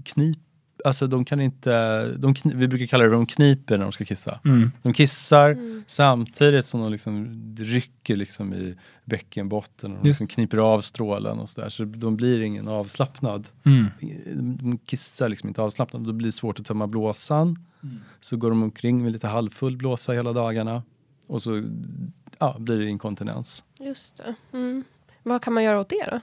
knip, 0.04 0.38
alltså 0.84 1.06
de 1.06 1.24
kan 1.24 1.40
inte, 1.40 2.06
de 2.06 2.34
vi 2.44 2.68
brukar 2.68 2.86
kalla 2.86 3.04
det 3.04 3.10
de 3.10 3.26
kniper 3.26 3.78
när 3.78 3.84
de 3.84 3.92
ska 3.92 4.04
kissa. 4.04 4.40
Mm. 4.44 4.72
De 4.82 4.92
kissar 4.92 5.50
Mm. 5.50 5.84
samtidigt 5.86 6.66
som 6.66 6.80
de 6.80 6.92
liksom 6.92 7.42
rycker 7.58 8.16
liksom 8.16 8.54
i 8.54 8.76
bäckenbotten 9.04 9.92
och 9.96 10.02
de 10.02 10.08
liksom 10.08 10.26
kniper 10.26 10.58
av 10.58 10.80
strålen 10.80 11.38
och 11.38 11.48
sådär. 11.48 11.68
Så 11.68 11.84
de 11.84 12.16
blir 12.16 12.40
ingen 12.40 12.68
avslappnad. 12.68 13.46
Mm. 13.64 13.86
De 14.56 14.78
kissar 14.78 15.28
liksom 15.28 15.48
inte 15.48 15.62
avslappnad. 15.62 16.02
Då 16.02 16.12
blir 16.12 16.26
det 16.26 16.32
svårt 16.32 16.60
att 16.60 16.66
tömma 16.66 16.86
blåsan. 16.86 17.58
Mm. 17.82 17.98
Så 18.20 18.36
går 18.36 18.50
de 18.50 18.62
omkring 18.62 19.02
med 19.02 19.12
lite 19.12 19.26
halvfull 19.26 19.76
blåsa 19.76 20.12
hela 20.12 20.32
dagarna. 20.32 20.82
Och 21.26 21.42
så 21.42 21.62
ja, 22.38 22.56
blir 22.58 22.78
det 22.78 22.88
inkontinens. 22.88 23.64
Just 23.80 24.16
det. 24.16 24.34
Mm. 24.58 24.84
Vad 25.22 25.42
kan 25.42 25.52
man 25.52 25.64
göra 25.64 25.80
åt 25.80 25.88
det 25.88 26.06
då? 26.10 26.20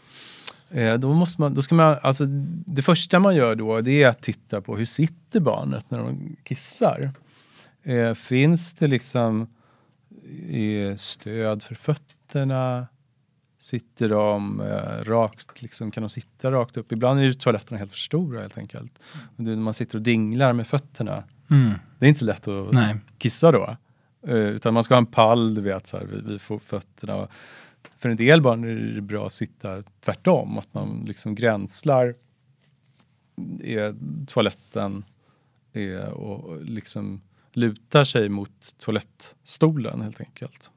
Eh, 0.70 0.94
då 0.94 1.14
måste 1.14 1.42
man, 1.42 1.54
då 1.54 1.62
ska 1.62 1.76
man, 1.76 1.96
alltså, 2.02 2.26
det 2.66 2.82
första 2.82 3.20
man 3.20 3.36
gör 3.36 3.56
då 3.56 3.82
det 3.82 4.04
är 4.04 4.08
att 4.08 4.22
titta 4.22 4.62
på 4.62 4.78
hur 4.78 4.86
sitter 4.86 5.40
barnet 5.40 5.92
när 5.92 5.98
de 6.00 6.36
kissar. 6.44 7.12
Eh, 7.84 8.14
finns 8.14 8.74
det 8.74 8.88
liksom 8.88 9.48
eh, 10.50 10.96
stöd 10.96 11.64
för 11.64 11.76
fötterna? 11.76 12.88
Sitter 13.60 14.10
de 14.10 14.62
eh, 14.62 15.04
rakt, 15.04 15.62
liksom, 15.62 15.92
kan 15.92 16.04
de 16.04 16.10
sitta 16.10 16.52
rakt 16.52 16.78
upp? 16.78 16.92
Ibland 16.92 17.20
är 17.20 17.24
ju 17.24 17.34
toaletterna 17.34 17.78
helt 17.78 17.92
för 17.92 17.98
stora 17.98 18.42
helt 18.42 18.58
enkelt. 18.58 19.00
Och 19.38 19.44
det, 19.44 19.50
när 19.50 19.58
man 19.64 19.74
sitter 19.74 19.96
och 19.98 20.02
dinglar 20.02 20.54
med 20.54 20.68
fötterna, 20.68 21.24
Mm. 21.50 21.74
det 22.00 22.06
är 22.06 22.08
inte 22.08 22.20
så 22.20 22.26
lätt 22.26 22.48
att 22.48 22.74
Nej. 22.74 22.96
kissa 23.18 23.52
då. 23.52 23.78
Eh, 24.28 24.36
utan 24.36 24.74
man 24.74 24.84
ska 24.84 24.94
ha 24.94 24.98
en 25.00 25.06
pall, 25.06 25.56
du 25.56 25.62
vet, 25.62 25.88
så 25.88 25.98
här, 25.98 26.06
vid, 26.06 26.24
vid 26.28 26.42
fötterna. 26.62 27.16
Och 27.16 27.32
för 27.98 28.10
en 28.10 28.18
del 28.18 28.42
barn 28.42 28.64
är 28.64 28.76
det 28.76 29.02
bra 29.02 29.28
att 29.28 29.34
sitta 29.34 29.84
tvärtom, 30.00 30.58
att 30.58 30.74
man 30.74 31.06
liksom 31.08 31.36
gränslar 31.36 32.16
är 33.64 33.96
toaletten 34.26 35.06
är, 35.74 36.10
och 36.10 36.64
liksom 36.66 37.22
lutar 37.52 38.04
sig 38.04 38.30
mot 38.30 38.76
toalettstolen 38.78 40.02
helt 40.02 40.22
enkelt. 40.22 40.70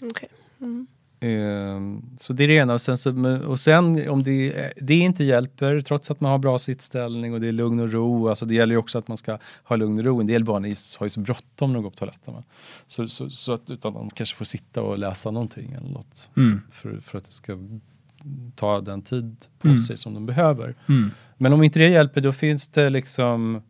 Okej. 0.00 0.28
Mm. 0.60 0.86
Ehm, 1.20 2.02
så 2.16 2.32
det 2.32 2.44
är 2.44 2.48
det 2.48 2.54
ena. 2.54 2.74
Och 2.74 2.80
sen, 2.80 2.96
så, 2.96 3.38
och 3.46 3.60
sen 3.60 4.08
om 4.08 4.22
det, 4.22 4.72
det 4.76 4.94
inte 4.94 5.24
hjälper, 5.24 5.80
trots 5.80 6.10
att 6.10 6.20
man 6.20 6.30
har 6.30 6.38
bra 6.38 6.58
sittställning 6.58 7.34
och 7.34 7.40
det 7.40 7.48
är 7.48 7.52
lugn 7.52 7.80
och 7.80 7.92
ro. 7.92 8.28
Alltså 8.28 8.44
det 8.46 8.54
gäller 8.54 8.74
ju 8.74 8.78
också 8.78 8.98
att 8.98 9.08
man 9.08 9.16
ska 9.16 9.38
ha 9.64 9.76
lugn 9.76 9.98
och 9.98 10.04
ro. 10.04 10.20
En 10.20 10.26
del 10.26 10.44
barn 10.44 10.64
har 10.98 11.06
ju 11.06 11.10
så 11.10 11.20
bråttom 11.20 11.70
när 11.70 11.74
de 11.74 11.82
går 11.82 11.90
på 11.90 11.96
toaletten. 11.96 12.34
Så, 12.86 13.08
så, 13.08 13.30
så, 13.30 13.52
att 13.52 13.70
utan 13.70 13.94
de 13.94 14.10
kanske 14.10 14.36
får 14.36 14.44
sitta 14.44 14.82
och 14.82 14.98
läsa 14.98 15.30
någonting 15.30 15.72
eller 15.72 15.90
något. 15.90 16.28
Mm. 16.36 16.60
För, 16.70 17.00
för 17.00 17.18
att 17.18 17.24
det 17.24 17.32
ska 17.32 17.58
ta 18.54 18.80
den 18.80 19.02
tid 19.02 19.36
på 19.58 19.68
Mm. 19.68 19.78
sig 19.78 19.96
som 19.96 20.14
de 20.14 20.26
behöver. 20.26 20.74
Mm. 20.88 21.10
Men 21.36 21.52
om 21.52 21.62
inte 21.62 21.78
det 21.78 21.88
hjälper 21.88 22.20
då 22.20 22.32
finns 22.32 22.68
det 22.68 22.90
liksom 22.90 23.56
eh, 23.56 23.60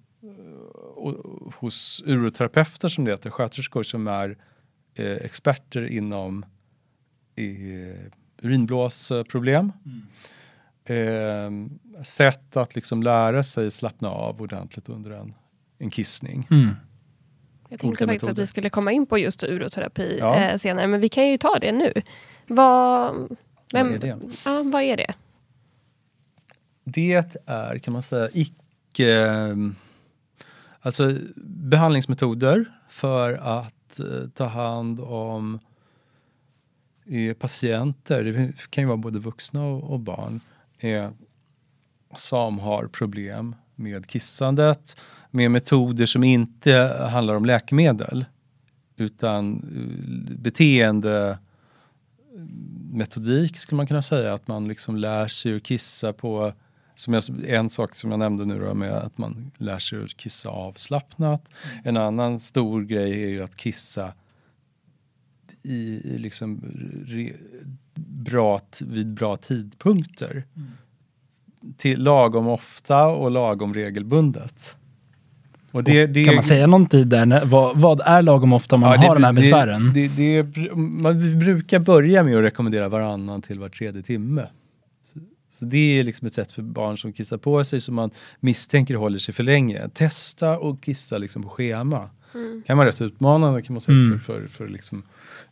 hos 1.55 2.03
uroterapeuter 2.07 2.89
som 2.89 3.05
det 3.05 3.11
heter, 3.11 3.31
sköterskor 3.31 3.83
som 3.83 4.07
är 4.09 4.37
eh, 4.95 5.07
experter 5.13 5.87
inom 5.87 6.45
eh, 7.49 7.97
urinblåsproblem. 8.43 9.73
Eh, 10.85 11.51
sätt 12.05 12.57
att 12.57 12.75
liksom 12.75 13.03
lära 13.03 13.43
sig 13.45 13.71
slappna 13.71 14.09
av 14.11 14.43
ordentligt 14.43 14.89
under 14.89 15.11
en, 15.11 15.35
en 15.79 15.91
kissning. 15.91 16.47
Mm. 16.51 16.69
Jag 17.69 17.81
tänkte 17.81 18.07
faktiskt 18.07 18.23
att 18.23 18.29
metoder. 18.29 18.43
vi 18.43 18.47
skulle 18.47 18.71
komma 18.71 18.93
in 18.93 19.07
på 19.07 19.19
just 19.19 19.43
uroterapi 19.43 20.17
Ja. 20.21 20.37
eh, 20.37 20.57
senare, 20.57 20.87
men 20.87 21.01
vi 21.01 21.09
kan 21.09 21.29
ju 21.29 21.39
ta 21.39 21.59
det 21.59 21.73
nu. 21.73 21.93
Vad, 22.47 23.15
vem, 23.73 23.87
Vad 23.87 23.95
är 23.95 23.99
det? 23.99 24.19
Ja, 24.45 24.63
vad 24.63 24.83
är 24.83 24.97
det? 24.97 25.15
Det 26.85 27.25
är, 27.47 27.79
kan 27.79 27.93
man 27.93 28.03
säga, 28.03 28.29
icke... 28.33 29.57
Alltså 30.83 31.15
behandlingsmetoder 31.45 32.73
för 32.89 33.33
att 33.33 33.99
eh, 34.01 34.29
ta 34.35 34.47
hand 34.47 35.01
om 35.01 35.59
eh, 37.11 37.35
patienter, 37.35 38.25
det 38.25 38.71
kan 38.71 38.85
ju 38.85 38.89
vara 38.89 38.97
både 38.97 39.19
vuxna 39.19 39.65
och, 39.65 39.93
och 39.93 40.01
barn, 40.01 40.41
eh, 40.79 41.11
som 42.19 42.59
har 42.59 42.87
problem 42.87 43.55
med 43.75 44.07
kissandet, 44.07 44.97
med 45.31 45.51
metoder 45.51 46.07
som 46.07 46.25
inte 46.25 46.73
handlar 47.11 47.35
om 47.35 47.45
läkemedel, 47.45 48.25
utan 48.97 49.55
eh, 49.55 50.37
beteende 50.37 51.39
metodik 52.93 53.57
skulle 53.57 53.77
man 53.77 53.87
kunna 53.87 54.03
säga, 54.03 54.35
att 54.35 54.49
man 54.49 54.69
liksom 54.69 54.97
lär 54.97 55.29
sig 55.29 55.57
att 55.57 55.63
kissa 55.63 56.13
på 56.13 56.53
som 56.95 57.15
jag, 57.15 57.23
en 57.47 57.71
sak 57.71 57.95
som 57.95 58.11
jag 58.11 58.19
nämnde 58.19 58.45
nu 58.45 58.59
då 58.59 58.75
med 58.75 58.93
att 58.93 59.19
man 59.19 59.51
lär 59.59 59.79
sig 59.79 60.03
att 60.03 60.17
kissa 60.17 60.49
avslappnat. 60.49 61.49
En 61.85 61.97
annan 61.97 62.39
stor 62.39 62.83
grej 62.83 63.23
är 63.23 63.29
ju 63.29 63.43
att 63.43 63.57
kissa 63.57 64.13
i, 65.63 66.01
liksom 66.19 66.61
re, 67.07 67.33
bra, 68.07 68.61
vid 68.81 69.07
bra 69.15 69.37
tidpunkter. 69.37 70.45
Till 71.77 72.03
lagom 72.03 72.49
ofta 72.49 73.07
och 73.07 73.31
lagom 73.31 73.75
regelbundet. 73.75 74.77
Och 75.73 75.85
det, 75.85 76.07
det, 76.07 76.25
Kan 76.25 76.35
man 76.35 76.45
säga 76.45 76.67
någon 76.67 76.87
tid 76.87 77.07
där? 77.09 77.27
när- 77.27 77.45
Vad, 77.45 77.79
vad 77.81 78.01
är 78.01 78.23
lagom 78.23 78.53
ofta 78.53 78.75
om 78.75 78.81
man 78.81 78.91
Ja, 78.93 79.01
det- 79.01 79.07
har 79.09 79.15
de 79.15 79.25
här 79.25 79.33
det- 79.33 79.41
besvären? 79.41 79.91
Det, 79.95 80.09
det, 80.09 80.47
man 80.77 81.19
vi 81.21 81.35
brukar 81.37 81.79
börja 81.79 82.23
med 82.23 82.37
att 82.37 82.43
rekommendera 82.43 82.89
varannan 82.89 83.43
till 83.43 83.59
var 83.59 83.69
tredje 83.69 84.03
timme. 84.03 84.47
Så, 85.03 85.19
så 85.53 85.65
det 85.65 85.99
är 85.99 86.05
liksom 86.05 86.27
ett 86.27 86.33
sätt 86.35 86.51
för 86.51 86.63
barn 86.63 86.99
som 86.99 87.13
kissar 87.13 87.37
på 87.37 87.65
sig 87.65 87.81
som 87.81 87.95
man 87.95 88.11
misstänker 88.41 88.95
håller 88.95 89.19
sig 89.19 89.35
för 89.35 89.43
länge. 89.43 89.89
Testa 89.89 90.59
och 90.59 90.83
kissa 90.83 91.19
liksom 91.19 91.43
på 91.43 91.49
schema. 91.49 92.11
Kan 92.67 92.79
vara 92.79 92.89
rätt 92.89 93.01
utmanande 93.01 93.63
kan 93.63 93.75
man 93.75 93.81
säga 93.81 93.99
Mm. 93.99 94.19
för, 94.19 94.41
för, 94.41 94.49
för 94.49 94.69
liksom 94.69 95.03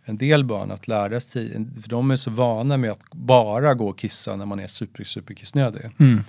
en 0.05 0.19
del 0.19 0.45
barn 0.45 0.71
att 0.71 0.89
lära 0.89 1.21
sig. 1.21 1.67
För 1.83 1.89
de 1.91 2.11
är 2.11 2.17
så 2.17 2.31
vana 2.31 2.77
med 2.77 2.91
att 2.91 3.11
bara 3.13 3.75
gå 3.75 3.89
och 3.89 3.99
kissa 3.99 4.37
när 4.37 4.47
man 4.47 4.61
är 4.61 4.67
super, 4.67 5.05
super 5.05 5.35
kissnödig. 5.35 5.91
Mm. 5.99 6.21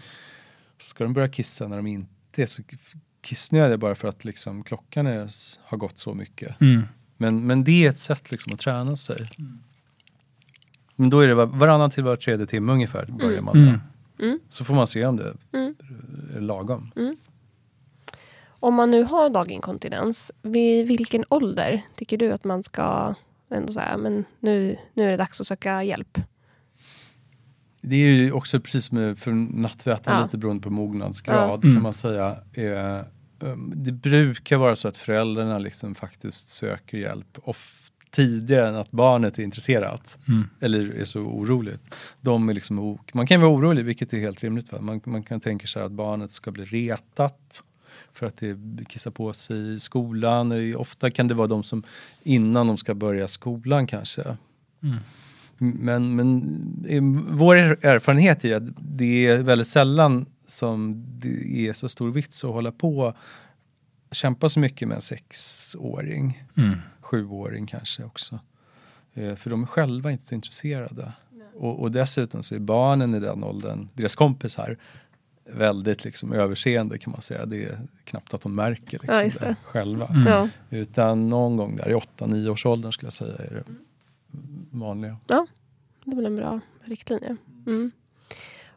Så 0.78 0.88
ska 0.88 1.04
de 1.04 1.14
börja 1.14 1.28
kissa 1.28 1.68
när 1.68 1.76
de 1.78 1.88
inte 1.88 2.42
är 2.42 2.46
så 2.46 2.62
kissnödiga 3.22 3.78
bara 3.78 3.96
för 3.96 4.08
att 4.08 4.26
liksom 4.26 4.64
klockan 4.64 5.08
är, 5.08 5.30
har 5.64 5.78
gått 5.78 5.98
så 5.98 6.14
mycket. 6.14 6.62
Mm. 6.62 6.82
Men, 7.18 7.48
men 7.48 7.64
det 7.64 7.86
är 7.86 7.90
ett 7.90 7.98
sätt 7.98 8.32
liksom 8.32 8.54
att 8.54 8.60
träna 8.60 8.96
sig. 8.98 9.30
Men 10.96 11.10
då 11.10 11.20
är 11.20 11.28
det 11.28 11.34
var, 11.36 11.46
varannan 11.46 11.92
till 11.92 12.04
var 12.04 12.16
tredje 12.16 12.46
timme 12.46 12.74
ungefär 12.74 13.06
börjar 13.06 13.42
man 13.42 13.58
med. 13.60 13.68
Mm. 13.68 13.80
Mm. 14.20 14.40
Så 14.50 14.64
får 14.66 14.74
man 14.76 14.88
se 14.88 15.06
om 15.06 15.16
det 15.18 15.34
Mm. 15.54 15.76
är 16.36 16.40
lagom. 16.42 16.92
Om 18.60 18.74
man 18.76 18.92
nu 18.92 19.04
har 19.04 19.30
daginkontinens, 19.30 20.32
vid 20.42 20.88
vilken 20.88 21.26
ålder 21.30 21.82
tycker 21.96 22.18
du 22.18 22.32
att 22.32 22.44
man 22.44 22.64
ska 22.64 23.16
ändå 23.52 23.74
säga, 23.74 23.98
men 23.98 24.26
nu, 24.40 24.78
nu 24.94 25.04
är 25.04 25.12
det 25.12 25.18
dags 25.18 25.42
att 25.42 25.48
söka 25.48 25.84
hjälp? 25.84 26.18
Det 27.82 27.96
är 27.96 28.10
ju 28.12 28.32
också 28.32 28.60
precis 28.60 28.92
med 28.92 29.18
för 29.20 29.32
nattvätan 29.32 30.18
Ja. 30.18 30.24
lite 30.24 30.38
beroende 30.38 30.64
på 30.64 30.70
mognadsgrad 30.70 31.50
Ja. 31.50 31.54
Mm. 31.64 31.74
kan 31.76 31.84
man 31.84 31.94
säga. 31.94 32.38
Eh, 32.54 33.00
um, 33.40 33.74
det 33.76 33.92
brukar 33.92 34.58
vara 34.58 34.76
så 34.76 34.88
att 34.88 34.98
föräldrarna 34.98 35.60
liksom 35.60 35.96
faktiskt 35.96 36.50
söker 36.50 36.98
hjälp 36.98 37.38
of- 37.44 37.76
tidigare 38.12 38.68
än 38.70 38.76
att 38.76 38.92
barnet 38.92 39.40
är 39.40 39.44
intresserat. 39.44 40.18
Mm. 40.28 40.48
eller 40.62 40.92
är 40.96 41.06
så 41.06 41.20
oroligt. 41.22 41.96
De 42.22 42.50
är 42.50 42.54
liksom, 42.54 42.98
man 43.14 43.28
kan 43.28 43.42
vara 43.42 43.52
orolig, 43.52 43.86
vilket 43.86 44.14
är 44.14 44.18
helt 44.20 44.44
rimligt. 44.44 44.72
Va? 44.72 44.82
Man, 44.82 45.02
man 45.06 45.24
kan 45.24 45.40
tänka 45.40 45.68
sig 45.68 45.82
att 45.84 45.92
barnet 45.92 46.32
ska 46.32 46.52
bli 46.52 46.66
retat 46.66 47.64
för 48.14 48.26
att 48.26 48.38
det 48.38 48.58
kissar 48.88 49.12
på 49.12 49.34
sig 49.34 49.74
i 49.74 49.80
skolan. 49.80 50.76
Ofta 50.76 51.12
kan 51.12 51.28
det 51.28 51.34
vara 51.34 51.48
de 51.48 51.64
som 51.64 51.84
innan 52.24 52.68
de 52.68 52.78
ska 52.78 52.94
börja 52.96 53.28
skolan 53.28 53.88
kanske. 53.88 54.38
Mm. 54.84 54.96
Men, 55.58 56.16
men 56.16 56.86
eh, 56.90 57.02
vår 57.38 57.58
er- 57.58 57.86
erfarenhet 57.86 58.46
är 58.46 58.56
att 58.56 58.64
det 58.78 59.26
är 59.28 59.44
väldigt 59.44 59.68
sällan 59.68 60.26
som 60.48 61.06
det 61.20 61.68
är 61.68 61.74
så 61.74 61.90
stor 61.90 62.12
vits 62.12 62.44
att 62.44 62.52
hålla 62.52 62.72
på 62.72 63.14
kämpa 64.12 64.50
så 64.50 64.60
mycket 64.60 64.88
med 64.88 64.96
en 64.96 65.02
sexåring 65.02 66.44
Mm. 66.58 66.76
sjuåring 67.02 67.66
kanske 67.68 68.04
också. 68.04 68.40
Eh, 69.14 69.36
för 69.36 69.50
de 69.50 69.64
är 69.64 69.68
själva 69.68 70.12
inte 70.12 70.26
så 70.26 70.36
intresserade. 70.36 71.14
Och, 71.56 71.80
och 71.82 71.92
dessutom 71.92 72.44
så 72.44 72.56
är 72.56 72.60
barnen 72.60 73.14
i 73.16 73.20
den 73.20 73.44
åldern, 73.44 73.88
deras 73.94 74.16
kompisar, 74.16 74.78
väldigt 75.54 76.04
liksom 76.06 76.34
överseende 76.34 76.98
kan 76.98 77.12
man 77.12 77.22
säga. 77.22 77.46
Det 77.46 77.64
är 77.64 77.80
knappt 78.04 78.34
att 78.34 78.42
de 78.42 78.56
märker 78.56 79.00
liksom 79.00 79.30
Ja, 79.42 79.48
det. 79.48 79.56
själva. 79.64 80.08
Mm. 80.08 80.28
Ja. 80.28 80.50
Utan 80.70 81.30
någon 81.30 81.58
gång 81.58 81.76
där 81.76 81.90
i 81.90 81.94
8-9 81.94 82.50
års 82.50 82.66
åldern 82.66 82.92
skulle 82.92 83.06
jag 83.06 83.14
säga 83.14 83.36
är 83.36 83.64
det 83.68 83.74
vanliga. 84.72 85.18
Det 86.06 86.12
är 86.12 86.16
väl 86.16 86.26
en 86.26 86.36
bra 86.36 86.60
riktlinje. 86.84 87.36
Mm. 87.68 87.92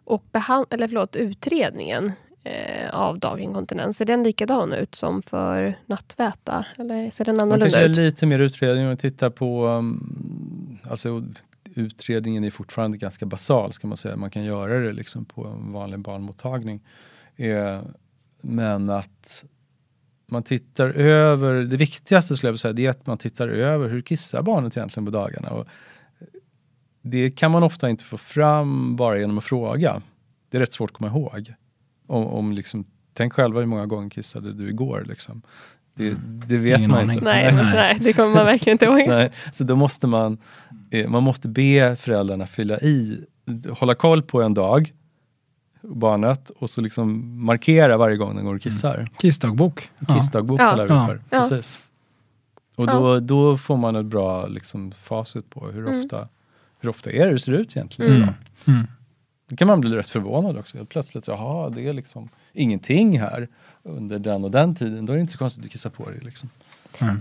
Och 0.05 0.25
behand- 0.33 0.67
eller 0.71 0.89
förlåt, 0.89 1.17
utredningen 1.17 2.13
eh, 2.45 2.95
av 2.95 3.19
daginkontinens, 3.19 3.97
ser 3.97 4.05
den 4.05 4.23
likadan 4.23 4.73
ut 4.73 4.95
som 4.95 5.23
för 5.23 5.79
nattväta? 5.87 6.67
Eller 6.79 7.11
ser 7.11 7.25
den 7.25 7.37
Man 7.37 7.43
annorlunda 7.43 7.65
kanske 7.65 7.81
gör 7.81 7.89
ut? 7.91 7.97
lite 7.97 8.27
mer 8.27 8.39
utredning 8.39 8.89
och 8.89 8.99
tittar 8.99 9.31
på 9.31 9.67
um, 9.67 10.79
alltså, 10.91 11.25
utredningen 11.75 12.45
är 12.45 12.51
fortfarande 12.51 12.99
ganska 12.99 13.27
basal 13.27 13.73
ska 13.73 13.87
man 13.87 13.97
säga. 13.97 14.17
Man 14.17 14.31
kan 14.31 14.45
göra 14.45 14.79
det 14.79 14.93
liksom 14.93 15.25
på 15.25 15.47
en 15.47 15.73
vanlig 15.73 16.01
barnmottagning. 16.01 16.81
Eh, 17.37 17.81
men 18.43 18.91
att 18.91 19.45
man 20.27 20.43
tittar 20.43 20.89
över, 20.89 21.55
det 21.55 21.77
viktigaste 21.77 22.37
skulle 22.37 22.49
jag 22.49 22.53
vilja 22.53 22.59
säga, 22.59 22.73
det 22.73 22.87
är 22.87 22.91
att 22.91 23.07
man 23.07 23.19
tittar 23.19 23.49
över 23.49 23.89
hur 23.89 24.03
kissar 24.03 24.43
barnet 24.43 24.77
egentligen 24.77 25.05
på 25.05 25.11
dagarna. 25.11 25.51
Och 25.51 25.67
det 27.03 27.31
kan 27.31 27.51
man 27.51 27.63
ofta 27.63 27.91
inte 27.91 28.05
få 28.05 28.19
fram 28.19 28.97
bara 28.97 29.19
genom 29.19 29.39
att 29.39 29.45
fråga. 29.45 30.03
Det 30.51 30.59
är 30.59 30.61
rätt 30.61 30.73
svårt 30.73 30.91
att 30.91 30.97
komma 30.97 31.11
ihåg. 31.11 31.55
Om, 32.07 32.27
om 32.27 32.53
liksom, 32.53 32.85
tänk 33.15 33.33
själva 33.33 33.61
hur 33.61 33.67
många 33.67 33.87
gånger 33.87 34.11
kissade 34.11 34.53
du 34.53 34.69
igår? 34.69 35.05
Liksom. 35.09 35.43
Det, 35.95 36.17
det 36.47 36.57
vet 36.59 36.79
Ingen 36.79 36.91
man 36.91 37.01
aning. 37.01 37.11
inte. 37.13 37.25
Nej, 37.25 37.53
nej. 37.55 37.65
nej, 37.75 37.97
det 38.01 38.13
kommer 38.13 38.35
man 38.35 38.47
verkligen 38.47 38.75
inte 38.75 38.85
ihåg. 38.85 39.05
Nej, 39.09 39.31
så 39.53 39.65
då 39.65 39.77
måste 39.77 40.07
man, 40.07 40.39
eh, 40.91 41.09
man 41.09 41.23
måste 41.23 41.49
be 41.49 41.97
föräldrarna 41.97 42.47
fylla 42.47 42.81
i, 42.81 43.21
hålla 43.71 43.95
koll 43.95 44.23
på 44.23 44.43
en 44.43 44.55
dag, 44.55 44.93
barnet, 45.83 46.51
och 46.51 46.71
så 46.71 46.81
liksom 46.81 47.35
markera 47.45 47.97
varje 47.97 48.17
gång 48.17 48.37
den 48.37 48.45
går 48.45 48.55
och 48.55 48.61
kissar. 48.63 49.07
Kissdagbok. 49.19 49.91
Ja. 50.09 50.15
Kissdagbok 50.15 50.61
Ja. 50.61 50.71
kallar 50.71 50.87
vi 50.87 50.95
Ja. 50.95 51.07
för. 51.07 51.21
Ja. 51.31 51.39
Precis. 51.41 51.79
Och 52.77 52.87
då, 52.87 53.21
då 53.21 53.59
får 53.59 53.77
man 53.77 53.97
ett 53.97 54.07
bra 54.07 54.47
liksom, 54.47 54.93
facit 54.93 55.51
på 55.51 55.67
hur, 55.67 55.87
Mm. 55.89 56.01
ofta, 56.01 56.29
hur 56.81 56.89
ofta 56.89 57.11
är 57.11 57.27
det 57.27 57.33
det 57.33 57.39
ser 57.39 57.53
ut 57.53 57.77
egentligen. 57.77 58.11
Mm. 58.13 58.23
idag. 58.23 58.35
Mm. 58.67 58.87
Då 59.53 59.57
kan 59.57 59.69
man 59.69 59.81
bli 59.81 59.97
rätt 59.97 60.09
förvånad 60.09 60.59
också. 60.59 60.77
Helt 60.77 60.89
Plötsligt, 60.89 61.29
jaha, 61.29 61.71
det 61.71 61.89
är 61.89 61.93
liksom 61.93 62.29
ingenting 62.53 63.21
här 63.21 63.49
under 63.83 64.19
den 64.19 64.45
och 64.45 64.51
den 64.51 64.75
tiden. 64.75 65.07
Då 65.07 65.13
är 65.13 65.17
det 65.17 65.21
inte 65.21 65.33
så 65.33 65.39
konstigt 65.39 65.65
att 65.65 65.71
kissa 65.71 65.91
på 65.91 66.11
dig. 66.11 66.21
Liksom. 66.23 66.51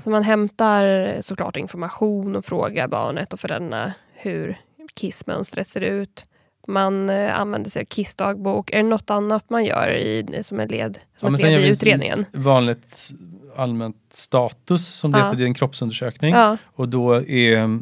Så 0.04 0.10
man 0.10 0.24
hämtar 0.24 1.16
såklart 1.22 1.58
information 1.58 2.36
och 2.36 2.46
frågar 2.46 2.88
barnet 2.88 3.34
och 3.34 3.40
föräldrarna 3.40 3.94
hur 4.14 4.58
kissmönstret 4.94 5.68
ser 5.68 5.82
ut. 5.82 6.26
Man 6.68 7.10
eh, 7.10 7.40
använder 7.40 7.70
sig 7.70 7.82
av 7.82 7.86
kissdagbok. 7.86 8.72
Är 8.72 8.78
det 8.78 8.84
något 8.84 9.10
annat 9.10 9.50
man 9.50 9.66
gör 9.66 9.90
i, 9.98 10.40
som 10.44 10.60
en 10.60 10.68
led, 10.68 10.98
Ja, 11.14 11.20
som 11.20 11.32
men 11.32 11.36
ett 11.36 11.42
led 11.42 11.62
i 11.62 11.70
utredningen? 11.70 12.26
Vanligt 12.34 13.12
allmänt 13.56 13.98
status 14.12 14.88
som 14.88 15.12
det 15.12 15.20
Ja. 15.20 15.26
heter, 15.30 15.42
är 15.42 15.46
en 15.46 15.54
kroppsundersökning. 15.54 16.34
Ja, 16.34 16.58
Och 16.64 16.90
då 16.90 17.14
är, 17.28 17.80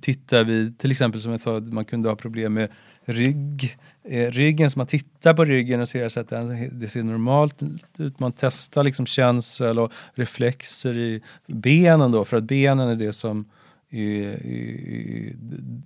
tittar 0.00 0.44
vi, 0.44 0.72
till 0.72 0.90
exempel 0.90 1.20
som 1.20 1.30
jag 1.30 1.40
sa, 1.40 1.56
att 1.56 1.72
man 1.72 1.84
kunde 1.84 2.08
ha 2.08 2.16
problem 2.16 2.54
med 2.54 2.68
rygg, 3.04 3.76
eh, 4.02 4.30
ryggen, 4.30 4.70
så 4.70 4.78
man 4.78 4.86
tittar 4.86 5.34
på 5.34 5.44
ryggen 5.44 5.80
och 5.80 5.88
ser 5.88 6.08
så 6.08 6.20
att 6.20 6.28
den, 6.28 6.78
det 6.80 6.88
ser 6.88 7.02
normalt 7.02 7.62
ut. 7.98 8.20
Man 8.20 8.32
testar 8.32 8.84
liksom 8.84 9.06
känsel 9.06 9.78
och 9.78 9.92
reflexer 10.14 10.96
i 10.96 11.22
benen 11.46 12.12
då, 12.12 12.24
för 12.24 12.36
att 12.36 12.44
benen 12.44 12.88
är 12.88 12.96
det 12.96 13.12
som 13.12 13.44
är, 13.90 14.46
är, 14.46 15.32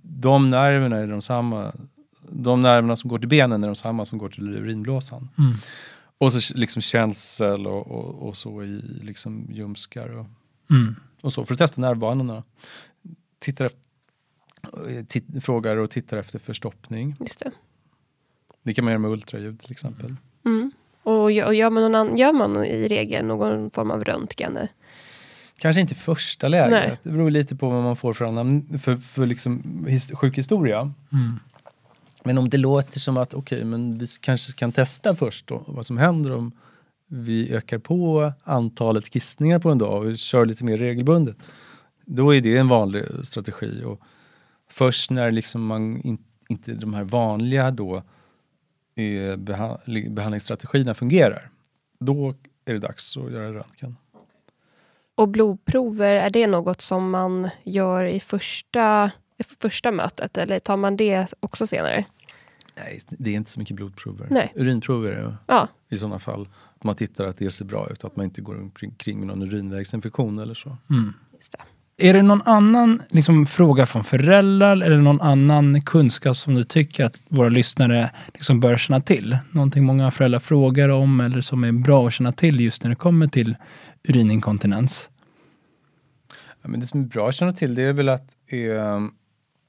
de 0.03 0.49
nerverna 0.49 0.97
är 0.97 1.07
de 1.07 1.21
samma. 1.21 1.73
De 2.31 2.61
nerverna 2.61 2.95
som 2.95 3.09
går 3.09 3.19
till 3.19 3.27
benen 3.27 3.63
är 3.63 3.67
de 3.67 3.75
samma 3.75 4.05
som 4.05 4.17
går 4.17 4.29
till 4.29 4.49
urinblåsan. 4.49 5.29
Mm. 5.37 5.53
Och 6.17 6.33
så 6.33 6.57
liksom 6.57 6.81
känsel 6.81 7.67
och, 7.67 7.87
och, 7.91 8.27
och 8.27 8.37
så 8.37 8.63
i 8.63 8.81
liksom 9.01 9.47
ljumskar 9.51 10.09
och, 10.09 10.25
Mm. 10.71 10.95
och 11.21 11.33
så 11.33 11.45
för 11.45 11.53
att 11.53 11.57
testa 11.57 11.81
nervbanorna. 11.81 12.43
Tittar 13.39 13.65
efter, 13.65 13.79
frågar 15.41 15.77
och 15.77 15.91
tittar 15.91 16.17
efter 16.17 16.39
förstoppning. 16.39 17.15
Just 17.19 17.39
det. 17.39 17.51
Det 18.63 18.73
kan 18.73 18.85
man 18.85 18.91
göra 18.91 18.99
med 18.99 19.11
ultraljud 19.11 19.59
till 19.61 19.71
exempel. 19.71 20.15
Mm. 20.45 20.71
Och, 21.03 21.31
gör, 21.31 21.69
man 21.69 21.91
någon 21.91 22.17
gör 22.17 22.33
man 22.33 22.65
i 22.65 22.87
regel 22.87 23.25
någon 23.25 23.71
form 23.71 23.91
av 23.91 24.03
röntgen? 24.03 24.57
Kanske 25.59 25.81
inte 25.81 25.93
i 25.93 25.97
första 25.97 26.47
läget. 26.47 26.71
Nej. 26.71 26.97
Det 27.03 27.09
beror 27.09 27.29
lite 27.29 27.55
på 27.55 27.69
vad 27.69 27.83
man 27.83 27.95
får 27.95 28.13
för, 28.13 28.25
annan, 28.25 28.79
för, 28.79 28.97
för 28.97 29.25
liksom 29.25 29.85
his, 29.87 30.11
sjukhistoria. 30.11 30.79
Mm. 31.11 31.39
Men 32.23 32.37
om 32.37 32.49
det 32.49 32.57
låter 32.57 32.99
som 32.99 33.17
att 33.17 33.33
okej, 33.33 33.63
men 33.63 33.97
vi 33.97 34.05
kanske 34.21 34.53
kan 34.53 34.71
testa 34.71 35.15
först 35.15 35.47
då, 35.47 35.63
vad 35.67 35.85
som 35.85 35.97
händer 35.97 36.31
om 36.31 36.51
vi 37.07 37.53
ökar 37.53 37.77
på 37.77 38.33
antalet 38.43 39.09
kissningar 39.09 39.59
på 39.59 39.69
en 39.69 39.77
dag 39.77 40.05
och 40.05 40.17
kör 40.17 40.45
lite 40.45 40.65
mer 40.65 40.77
regelbundet. 40.77 41.37
Då 42.05 42.35
är 42.35 42.41
det 42.41 42.57
en 42.57 42.67
vanlig 42.67 43.05
strategi. 43.23 43.83
Och 43.83 44.01
först 44.69 45.11
när 45.11 45.31
liksom 45.31 45.65
man 45.65 46.01
in, 46.01 46.17
inte 46.49 46.73
de 46.73 46.93
här 46.93 47.03
vanliga 47.03 47.71
då 47.71 48.03
eh, 48.95 49.35
beha, 49.37 49.79
behandlingsstrategierna 50.09 50.93
fungerar, 50.93 51.49
då 51.99 52.35
är 52.65 52.73
det 52.73 52.79
dags 52.79 53.17
att 53.17 53.31
göra 53.31 53.53
röntgen. 53.53 53.95
Och 55.15 55.27
blodprover, 55.27 56.15
är 56.15 56.29
det 56.29 56.47
något 56.47 56.81
som 56.81 57.09
man 57.09 57.49
gör 57.63 58.03
i 58.03 58.19
första, 58.19 59.11
i 59.37 59.43
första 59.43 59.91
mötet 59.91 60.37
eller 60.37 60.59
tar 60.59 60.77
man 60.77 60.97
det 60.97 61.33
också 61.39 61.67
senare? 61.67 62.05
Nej, 62.75 62.99
det 63.09 63.29
är 63.29 63.35
inte 63.35 63.51
så 63.51 63.59
mycket 63.59 63.75
blodprover. 63.75 64.27
Nej. 64.29 64.53
Urinprover 64.55 65.11
är 65.11 65.37
Ja, 65.47 65.67
i 65.89 65.97
sådana 65.97 66.19
fall. 66.19 66.49
Att 66.75 66.83
man 66.83 66.95
tittar 66.95 67.25
att 67.25 67.37
det 67.37 67.49
ser 67.51 67.65
bra 67.65 67.89
ut, 67.89 68.03
att 68.03 68.15
man 68.15 68.25
inte 68.25 68.41
går 68.41 68.59
omkring 68.59 69.19
med 69.19 69.27
någon 69.27 69.41
urinvägsinfektion 69.41 70.39
eller 70.39 70.53
så. 70.53 70.77
Mm. 70.89 71.13
just 71.33 71.51
det. 71.51 71.59
Är 72.01 72.13
det 72.13 72.21
någon 72.21 72.41
annan 72.41 73.01
liksom, 73.09 73.45
fråga 73.45 73.85
från 73.85 74.03
föräldrar 74.03 74.81
eller 74.81 74.97
någon 74.97 75.21
annan 75.21 75.81
kunskap 75.81 76.37
som 76.37 76.55
du 76.55 76.63
tycker 76.63 77.05
att 77.05 77.19
våra 77.27 77.49
lyssnare 77.49 78.11
liksom 78.33 78.59
bör 78.59 78.77
känna 78.77 79.01
till? 79.01 79.37
Någonting 79.51 79.83
många 79.83 80.11
föräldrar 80.11 80.39
frågar 80.39 80.89
om 80.89 81.19
eller 81.19 81.41
som 81.41 81.63
är 81.63 81.71
bra 81.71 82.07
att 82.07 82.13
känna 82.13 82.31
till 82.31 82.59
just 82.59 82.83
när 82.83 82.89
det 82.89 82.95
kommer 82.95 83.27
till 83.27 83.55
urininkontinens? 84.03 85.09
Ja, 86.61 86.69
men 86.69 86.79
det 86.79 86.87
som 86.87 87.01
är 87.01 87.05
bra 87.05 87.29
att 87.29 87.35
känna 87.35 87.53
till 87.53 87.75
det 87.75 87.83
är 87.83 87.93
väl 87.93 88.09
att 88.09 88.35
eh, 88.47 88.59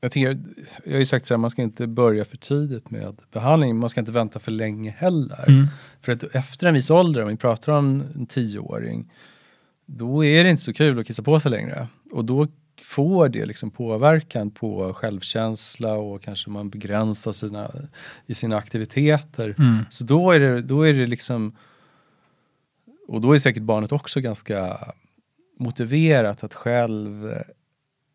jag, 0.01 0.13
tycker, 0.13 0.39
jag 0.85 0.93
har 0.93 0.99
ju 0.99 1.07
sagt 1.07 1.27
så 1.27 1.35
här, 1.35 1.39
man 1.39 1.51
ska 1.51 1.63
inte 1.63 1.87
börja 1.87 2.25
för 2.25 2.37
tidigt 2.37 2.91
med 2.91 3.17
behandling, 3.33 3.77
man 3.77 3.91
ska 3.91 4.01
inte 4.01 4.13
vänta 4.13 4.39
för 4.39 4.51
länge 4.51 4.95
heller. 4.99 5.45
Mm. 5.49 5.67
För 6.03 6.13
att 6.13 6.25
efter 6.25 6.67
en 6.67 6.75
viss 6.75 6.91
ålder, 6.91 7.23
om 7.23 7.29
vi 7.29 7.37
pratar 7.37 7.73
om 7.73 8.03
en 8.15 8.27
tioåring, 8.27 9.11
då 9.97 10.25
är 10.25 10.45
det 10.45 10.51
inte 10.51 10.63
så 10.63 10.73
kul 10.73 10.99
att 10.99 11.07
kissa 11.07 11.23
på 11.23 11.41
sig 11.41 11.51
längre. 11.51 11.89
Och 12.13 12.25
då 12.25 12.47
får 12.83 13.29
det 13.29 13.47
liksom 13.47 13.71
påverkan 13.71 14.51
på 14.51 14.95
självkänsla 14.95 15.95
och 15.95 16.23
kanske 16.23 16.51
man 16.51 16.71
begränsar 16.71 17.33
sina, 17.33 17.71
i 18.27 18.35
sina 18.35 18.57
aktiviteter. 18.57 19.55
Mm. 19.59 19.85
Så 19.91 20.05
då 20.05 20.31
är, 20.31 20.41
det, 20.41 20.63
då 20.63 20.83
är 20.83 20.93
det 20.93 21.07
liksom, 21.07 21.57
och 23.09 23.21
då 23.21 23.33
är 23.33 23.39
säkert 23.39 23.63
barnet 23.63 23.93
också 23.93 24.21
ganska 24.21 24.79
motiverat 25.59 26.45
att 26.45 26.55
själv, 26.55 27.35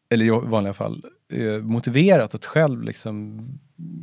eller 0.09 0.25
i 0.25 0.29
vanliga 0.29 0.73
fall, 0.73 1.05
eh, 1.29 1.61
motiverat 1.61 2.35
att 2.35 2.45
själv 2.45 2.83
liksom 2.83 3.39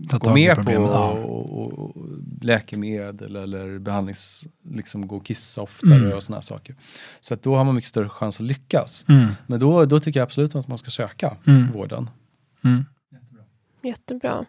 Ta 0.09 0.19
gå 0.19 0.35
med 0.35 0.57
på 0.67 0.73
och, 0.73 1.63
och, 1.63 1.73
och 1.79 2.07
läkemedel 2.41 3.37
eller 3.37 3.79
behandlings, 3.79 4.47
liksom 4.71 5.07
gå 5.09 5.17
och 5.17 5.27
kissa 5.27 5.63
oftare 5.63 5.95
Mm. 5.95 6.13
och 6.13 6.23
sådana 6.23 6.43
saker. 6.43 6.75
Så 7.21 7.35
att 7.35 7.43
då 7.43 7.57
har 7.57 7.65
man 7.65 7.75
mycket 7.75 7.89
större 7.89 8.09
chans 8.09 8.41
att 8.41 8.47
lyckas. 8.47 9.05
Mm. 9.09 9.29
Men 9.47 9.61
då, 9.61 9.85
då 9.85 10.01
tycker 10.01 10.21
jag 10.21 10.25
absolut 10.27 10.55
att 10.55 10.69
man 10.69 10.79
ska 10.79 10.91
söka 10.91 11.37
Mm. 11.47 11.73
vården. 11.73 12.11
Mm. 12.65 12.85
Jättebra. 13.83 14.45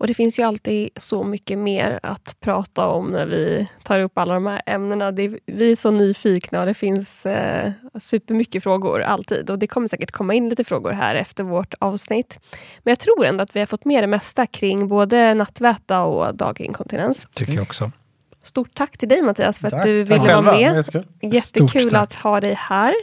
Och 0.00 0.06
det 0.06 0.14
finns 0.14 0.38
ju 0.38 0.42
alltid 0.42 0.90
så 0.96 1.24
mycket 1.24 1.58
mer 1.58 2.00
att 2.02 2.36
prata 2.40 2.86
om 2.86 3.06
när 3.06 3.26
vi 3.26 3.68
tar 3.82 4.00
upp 4.00 4.18
alla 4.18 4.34
de 4.34 4.46
här 4.46 4.62
ämnena. 4.66 5.12
Det, 5.12 5.38
vi 5.46 5.72
är 5.72 5.76
så 5.76 5.90
nyfikna 5.90 6.60
och 6.60 6.66
det 6.66 6.74
finns 6.74 7.26
eh, 7.26 7.70
supermycket 8.00 8.62
frågor 8.62 9.00
alltid. 9.00 9.50
Och 9.50 9.58
det 9.58 9.66
kommer 9.66 9.88
säkert 9.88 10.10
komma 10.10 10.34
in 10.34 10.48
lite 10.48 10.64
frågor 10.64 10.92
här 10.92 11.14
efter 11.14 11.44
vårt 11.44 11.74
avsnitt. 11.78 12.38
Men 12.82 12.90
jag 12.90 12.98
tror 12.98 13.24
ändå 13.24 13.42
att 13.42 13.56
vi 13.56 13.60
har 13.60 13.66
fått 13.66 13.84
med 13.84 14.02
det 14.02 14.06
mesta 14.06 14.46
kring 14.46 14.88
både 14.88 15.34
nattväta 15.34 16.02
och 16.02 16.34
daginkontinens. 16.34 17.28
Tycker 17.34 17.52
jag 17.52 17.62
också. 17.62 17.92
Stort 18.42 18.74
tack 18.74 18.98
till 18.98 19.08
dig 19.08 19.22
Mattias 19.22 19.58
för 19.58 19.66
att 19.66 19.72
Tack, 19.72 19.84
du 19.84 20.06
tack 20.06 20.18
ville 20.18 20.34
vara 20.34 20.42
med. 20.42 20.76
jättekul. 20.76 21.04
Jättekul 21.20 21.96
att 21.96 22.14
ha 22.14 22.40
dig 22.40 22.54
här. 22.54 22.94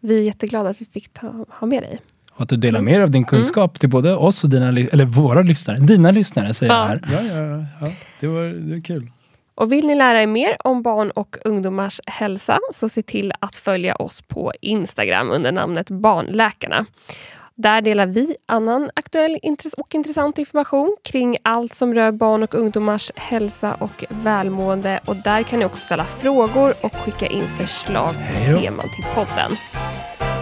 Vi 0.00 0.18
är 0.18 0.22
jätteglada 0.22 0.70
att 0.70 0.80
vi 0.80 0.84
fick 0.84 1.12
ta, 1.12 1.44
ha 1.48 1.66
med 1.66 1.82
dig. 1.82 2.00
Och 2.36 2.42
att 2.42 2.48
du 2.48 2.56
delar 2.56 2.80
med 2.80 2.94
dig 2.94 3.02
av 3.02 3.10
din 3.10 3.24
kunskap 3.24 3.80
till 3.80 3.88
både 3.88 4.16
oss 4.16 4.44
och 4.44 4.50
dina, 4.50 4.68
eller 4.68 5.04
våra 5.04 5.42
lyssnare. 5.42 5.78
Dina 5.78 6.10
lyssnare 6.10 6.54
säger 6.54 6.72
jag 6.72 6.82
Ja. 6.82 6.86
här. 6.86 7.00
Ja, 7.12 7.40
ja, 7.40 7.64
ja. 7.80 7.92
Det, 8.20 8.26
var, 8.26 8.42
det 8.42 8.74
var 8.74 8.82
kul. 8.84 9.10
Och 9.54 9.72
vill 9.72 9.86
ni 9.86 9.94
lära 9.94 10.22
er 10.22 10.26
mer 10.26 10.56
om 10.64 10.82
barn 10.82 11.10
och 11.10 11.36
ungdomars 11.44 12.00
hälsa 12.06 12.58
så 12.74 12.88
se 12.88 13.02
till 13.02 13.32
att 13.40 13.56
följa 13.56 13.94
oss 13.96 14.22
på 14.22 14.52
Instagram 14.60 15.30
under 15.30 15.52
namnet 15.52 15.90
Barnläkarna. 15.90 16.86
Där 17.54 17.80
delar 17.80 18.06
vi 18.06 18.36
annan 18.46 18.90
aktuell 18.94 19.38
och 19.78 19.94
intressant 19.94 20.38
information 20.38 20.96
kring 21.04 21.36
allt 21.42 21.74
som 21.74 21.94
rör 21.94 22.12
barn 22.12 22.42
och 22.42 22.54
ungdomars 22.54 23.12
hälsa 23.16 23.74
och 23.74 24.04
välmående. 24.08 25.00
Och 25.04 25.16
där 25.16 25.42
kan 25.42 25.58
ni 25.58 25.64
också 25.64 25.80
ställa 25.84 26.04
frågor 26.04 26.74
och 26.80 26.94
skicka 26.96 27.26
in 27.26 27.48
förslag 27.48 28.12
på 28.14 28.58
teman 28.58 28.88
till 28.94 29.04
podden. 29.14 29.52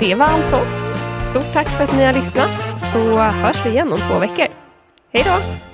Det 0.01 0.15
var 0.15 0.27
allt 0.27 0.45
för 0.45 0.57
oss. 0.57 1.04
Stort 1.35 1.53
tack 1.53 1.69
för 1.69 1.85
att 1.85 1.97
ni 1.97 2.05
har 2.05 2.13
lyssnat 2.13 2.81
så 2.93 3.19
hörs 3.19 3.67
vi 3.67 3.71
igen 3.71 3.93
om 3.93 4.01
två 4.01 4.19
veckor. 4.19 4.47
Hej 5.13 5.25
då! 5.25 5.74